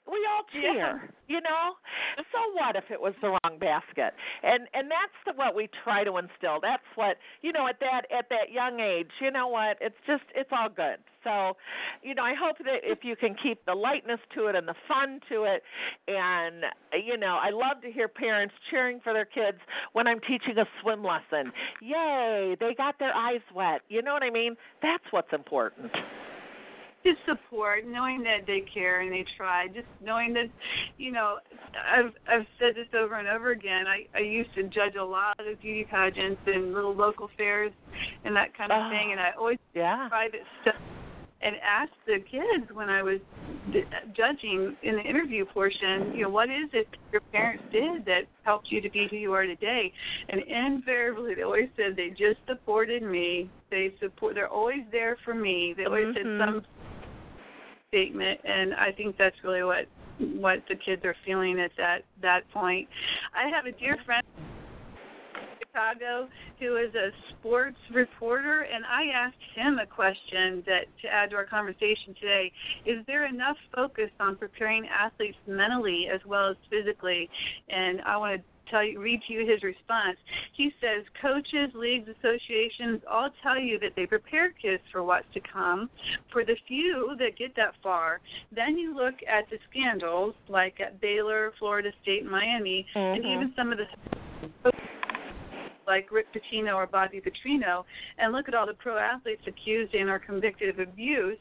we 0.08 0.18
all 0.30 0.44
cheer 0.52 0.76
yeah. 0.76 0.98
you 1.28 1.42
know 1.42 1.78
so 2.18 2.40
what 2.54 2.76
if 2.76 2.86
it 2.90 3.00
was 3.00 3.14
the 3.22 3.30
wrong 3.30 3.58
basket 3.60 4.14
and 4.44 4.68
and 4.74 4.90
that's 4.90 5.14
the, 5.26 5.34
what 5.34 5.56
we 5.56 5.70
try 5.84 6.04
to 6.04 6.18
instill 6.18 6.60
that's 6.62 6.86
what 6.96 7.18
you 7.42 7.52
know 7.52 7.68
at 7.68 7.80
that 7.80 8.04
at 8.16 8.28
that 8.30 8.52
young 8.52 8.80
age 8.80 9.12
you 9.22 9.30
know 9.32 9.48
what 9.48 9.78
it's 9.80 9.96
just 10.08 10.24
it's 10.34 10.50
all 10.52 10.70
good 10.70 10.98
So, 11.24 11.58
you 12.02 12.16
know, 12.16 12.24
I 12.24 12.34
hope 12.34 12.58
that 12.60 12.82
if 12.84 13.00
you 13.04 13.16
can 13.16 13.36
keep 13.42 13.64
the 13.66 13.74
lightness 13.74 14.20
to 14.36 14.48
it 14.48 14.56
and 14.56 14.68
the 14.68 14.76
fun 14.88 15.20
to 15.30 15.44
it, 15.44 15.64
and 16.08 16.66
you 17.06 17.18
know, 17.18 17.38
I 17.42 17.50
love 17.52 17.82
to 17.84 17.92
hear 17.92 18.08
parents 18.08 18.54
cheering 18.70 19.00
for 19.04 19.14
their 19.14 19.26
kids 19.26 19.58
when 19.94 20.08
I'm 20.08 20.20
teaching 20.22 20.58
a 20.58 20.66
swim 20.82 21.04
lesson. 21.04 21.52
Yay, 21.82 22.56
they 22.60 22.74
got 22.74 22.98
their 23.00 23.14
eyes 23.14 23.42
wet. 23.54 23.82
You 23.90 24.02
know 24.02 24.14
what 24.14 24.24
I 24.24 24.30
mean? 24.30 24.56
That's 24.82 25.04
what's 25.12 25.32
important 25.34 25.92
just 27.04 27.18
support, 27.26 27.86
knowing 27.86 28.24
that 28.24 28.46
they 28.46 28.64
care 28.74 29.02
and 29.02 29.12
they 29.12 29.26
try, 29.38 29.68
just 29.68 29.88
knowing 30.04 30.34
that, 30.34 30.50
you 30.98 31.12
know, 31.12 31.38
I've 31.92 32.12
I've 32.28 32.46
said 32.60 32.76
this 32.76 32.88
over 32.98 33.16
and 33.16 33.28
over 33.28 33.52
again. 33.52 33.86
I 33.88 34.06
I 34.16 34.22
used 34.22 34.54
to 34.56 34.64
judge 34.64 34.96
a 35.00 35.04
lot 35.04 35.40
of 35.40 35.62
beauty 35.62 35.86
pageants 35.90 36.42
and 36.46 36.74
little 36.74 36.94
local 36.94 37.30
fairs 37.38 37.72
and 38.24 38.36
that 38.36 38.56
kind 38.58 38.72
of 38.72 38.84
oh, 38.86 38.90
thing, 38.90 39.08
ah, 39.10 39.12
and 39.12 39.20
I 39.20 39.32
always 39.38 39.58
yeah. 39.74 40.08
private 40.10 40.42
stuff 40.62 40.76
and 41.42 41.56
asked 41.64 41.92
the 42.06 42.18
kids 42.20 42.72
when 42.74 42.90
I 42.90 43.02
was 43.02 43.20
judging 44.16 44.76
in 44.84 44.96
the 44.96 45.02
interview 45.02 45.46
portion, 45.46 46.14
you 46.14 46.24
know, 46.24 46.30
what 46.30 46.50
is 46.50 46.70
it 46.74 46.88
your 47.12 47.22
parents 47.32 47.64
did 47.72 48.06
that 48.06 48.22
helped 48.44 48.72
you 48.72 48.82
to 48.82 48.90
be 48.90 49.08
who 49.10 49.18
you 49.18 49.34
are 49.34 49.46
today? 49.46 49.92
And 50.30 50.42
invariably, 50.44 51.36
they 51.36 51.42
always 51.42 51.70
said 51.76 51.96
they 51.96 52.10
just 52.10 52.40
supported 52.48 53.04
me. 53.04 53.50
They 53.70 53.94
support. 54.00 54.36
They're 54.36 54.50
always 54.50 54.82
there 54.92 55.18
for 55.26 55.34
me. 55.34 55.74
They 55.76 55.86
always 55.86 56.08
mm-hmm. 56.08 56.40
said 56.40 56.46
some 56.46 56.66
statement, 57.90 58.40
and 58.44 58.74
I 58.74 58.92
think 58.92 59.18
that's 59.18 59.36
really 59.44 59.64
what 59.64 59.86
what 60.20 60.60
the 60.70 60.76
kids 60.76 61.04
are 61.04 61.16
feeling 61.26 61.60
at 61.60 61.72
that 61.78 62.00
that 62.22 62.42
point. 62.52 62.88
I 63.36 63.50
have 63.50 63.66
a 63.66 63.78
dear 63.78 63.98
friend 64.06 64.24
Chicago 65.72 66.28
who 66.60 66.78
is 66.78 66.94
a 66.96 67.10
sports 67.32 67.78
reporter, 67.94 68.68
and 68.74 68.86
I 68.86 69.06
asked 69.16 69.36
him 69.56 69.80
a 69.80 69.86
question 69.86 70.64
that 70.66 70.86
to 71.02 71.08
add 71.08 71.32
to 71.32 71.36
our 71.36 71.46
conversation 71.46 72.14
today: 72.20 72.52
Is 72.86 73.06
there 73.08 73.26
enough 73.26 73.58
focus 73.76 74.10
on 74.20 74.36
preparing 74.36 74.86
athletes 74.88 75.38
mentally 75.48 76.08
as 76.14 76.22
well 76.26 76.50
as 76.50 76.58
physically? 76.70 77.30
And 77.70 78.02
I 78.02 78.18
want 78.18 78.42
to 78.42 78.44
tell 78.70 78.84
you, 78.84 79.02
read 79.02 79.22
to 79.28 79.34
you 79.34 79.46
his 79.46 79.64
response. 79.64 80.18
He 80.56 80.72
says, 80.80 81.04
coaches, 81.22 81.72
leagues, 81.76 82.08
associations 82.08 83.02
all 83.10 83.30
tell 83.44 83.60
you 83.60 83.78
that 83.80 83.92
they 83.98 84.06
prepare 84.06 84.54
kids 84.54 84.82
for 84.92 85.04
what's 85.04 85.26
to 85.34 85.42
come. 85.42 85.90
For 86.32 86.46
the 86.46 86.56
few 86.70 87.16
that 87.20 87.38
get 87.38 87.54
that 87.58 87.74
far, 87.84 88.22
then 88.56 88.78
you 88.78 88.96
look 88.96 89.16
at 89.28 89.50
the 89.50 89.58
scandals 89.70 90.36
like 90.48 90.80
at 90.80 91.02
Baylor, 91.02 91.52
Florida 91.60 91.92
State, 92.02 92.26
Miami, 92.26 92.86
mm-hmm. 92.96 93.16
and 93.16 93.26
even 93.26 93.54
some 93.58 93.74
of 93.74 93.78
the 93.78 94.72
like 95.88 96.12
Rick 96.12 96.28
Pitino 96.34 96.76
or 96.76 96.88
Bobby 96.88 97.22
Petrino, 97.22 97.84
and 98.18 98.32
look 98.32 98.48
at 98.48 98.54
all 98.54 98.66
the 98.66 98.74
pro 98.74 98.98
athletes 98.98 99.42
accused 99.48 99.94
and 99.94 100.10
are 100.10 100.20
convicted 100.20 100.70
of 100.70 100.80
abuse. 100.80 101.38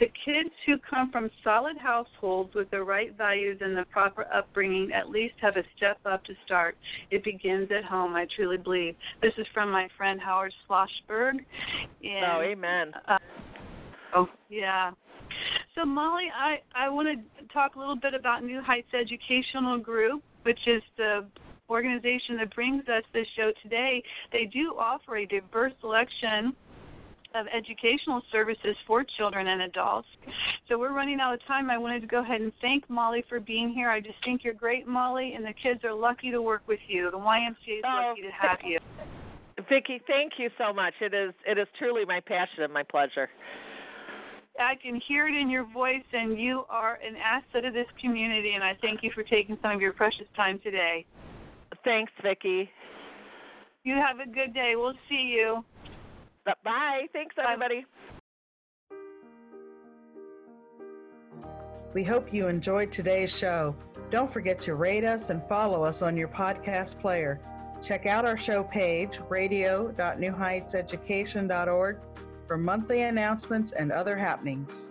The 0.00 0.06
kids 0.24 0.50
who 0.66 0.76
come 0.78 1.10
from 1.10 1.30
solid 1.44 1.76
households 1.76 2.54
with 2.54 2.70
the 2.70 2.82
right 2.82 3.16
values 3.16 3.58
and 3.60 3.76
the 3.76 3.84
proper 3.90 4.26
upbringing 4.32 4.92
at 4.92 5.10
least 5.10 5.34
have 5.40 5.56
a 5.56 5.62
step 5.76 5.98
up 6.06 6.24
to 6.24 6.34
start. 6.44 6.76
It 7.10 7.22
begins 7.24 7.68
at 7.76 7.84
home, 7.84 8.14
I 8.14 8.26
truly 8.34 8.56
believe. 8.56 8.94
This 9.20 9.32
is 9.38 9.46
from 9.52 9.70
my 9.70 9.88
friend 9.96 10.20
Howard 10.20 10.54
Schlossberg. 10.66 11.38
And, 12.02 12.24
oh, 12.26 12.40
amen. 12.40 12.92
Uh, 13.06 13.18
oh, 14.14 14.28
yeah. 14.48 14.92
So 15.74 15.84
Molly, 15.84 16.24
I 16.36 16.58
I 16.74 16.88
want 16.88 17.08
to 17.08 17.44
talk 17.52 17.76
a 17.76 17.78
little 17.78 17.96
bit 17.96 18.14
about 18.14 18.42
New 18.42 18.60
Heights 18.60 18.88
Educational 18.98 19.78
Group, 19.78 20.22
which 20.42 20.58
is 20.66 20.82
the 20.96 21.26
organization 21.68 22.36
that 22.38 22.54
brings 22.54 22.86
us 22.88 23.02
this 23.12 23.26
show 23.36 23.52
today, 23.62 24.02
they 24.32 24.44
do 24.44 24.74
offer 24.78 25.18
a 25.18 25.26
diverse 25.26 25.72
selection 25.80 26.54
of 27.34 27.46
educational 27.54 28.22
services 28.32 28.76
for 28.86 29.04
children 29.16 29.48
and 29.48 29.62
adults. 29.62 30.08
So 30.68 30.78
we're 30.78 30.94
running 30.94 31.20
out 31.20 31.34
of 31.34 31.40
time. 31.46 31.70
I 31.70 31.76
wanted 31.76 32.00
to 32.00 32.06
go 32.06 32.22
ahead 32.22 32.40
and 32.40 32.52
thank 32.60 32.88
Molly 32.88 33.24
for 33.28 33.38
being 33.38 33.70
here. 33.70 33.90
I 33.90 34.00
just 34.00 34.16
think 34.24 34.44
you're 34.44 34.54
great, 34.54 34.86
Molly, 34.86 35.34
and 35.34 35.44
the 35.44 35.52
kids 35.62 35.84
are 35.84 35.92
lucky 35.92 36.30
to 36.30 36.40
work 36.40 36.62
with 36.66 36.80
you. 36.88 37.10
The 37.10 37.18
YMCA 37.18 37.78
is 37.78 37.84
oh, 37.84 38.08
lucky 38.08 38.22
to 38.22 38.30
have 38.30 38.58
you. 38.64 38.78
Vicki, 39.68 40.00
thank 40.06 40.32
you 40.38 40.48
so 40.56 40.72
much. 40.72 40.94
It 41.00 41.12
is 41.12 41.34
it 41.46 41.58
is 41.58 41.66
truly 41.78 42.04
my 42.04 42.20
passion 42.20 42.62
and 42.62 42.72
my 42.72 42.84
pleasure. 42.84 43.28
I 44.58 44.74
can 44.76 45.00
hear 45.06 45.28
it 45.28 45.36
in 45.36 45.50
your 45.50 45.64
voice, 45.72 46.04
and 46.12 46.38
you 46.38 46.64
are 46.68 46.98
an 47.06 47.16
asset 47.16 47.64
of 47.64 47.74
this 47.74 47.86
community. 48.00 48.52
And 48.54 48.64
I 48.64 48.76
thank 48.80 49.02
you 49.02 49.10
for 49.14 49.22
taking 49.22 49.58
some 49.62 49.72
of 49.72 49.80
your 49.80 49.92
precious 49.92 50.26
time 50.36 50.60
today. 50.62 51.06
Thanks, 51.84 52.12
Vicki. 52.22 52.70
You 53.84 53.94
have 53.94 54.20
a 54.20 54.28
good 54.28 54.54
day. 54.54 54.74
We'll 54.76 54.94
see 55.08 55.34
you. 55.36 55.64
Bye. 56.64 57.06
Thanks, 57.12 57.34
everybody. 57.42 57.84
We 61.94 62.04
hope 62.04 62.32
you 62.32 62.46
enjoyed 62.48 62.92
today's 62.92 63.36
show. 63.36 63.74
Don't 64.10 64.32
forget 64.32 64.58
to 64.60 64.74
rate 64.74 65.04
us 65.04 65.28
and 65.30 65.42
follow 65.48 65.84
us 65.84 66.02
on 66.02 66.16
your 66.16 66.28
podcast 66.28 67.00
player. 67.00 67.40
Check 67.82 68.06
out 68.06 68.24
our 68.24 68.36
show 68.36 68.62
page, 68.64 69.20
radio.newheightseducation.org, 69.28 71.98
for 72.46 72.56
monthly 72.56 73.02
announcements 73.02 73.72
and 73.72 73.92
other 73.92 74.16
happenings. 74.16 74.90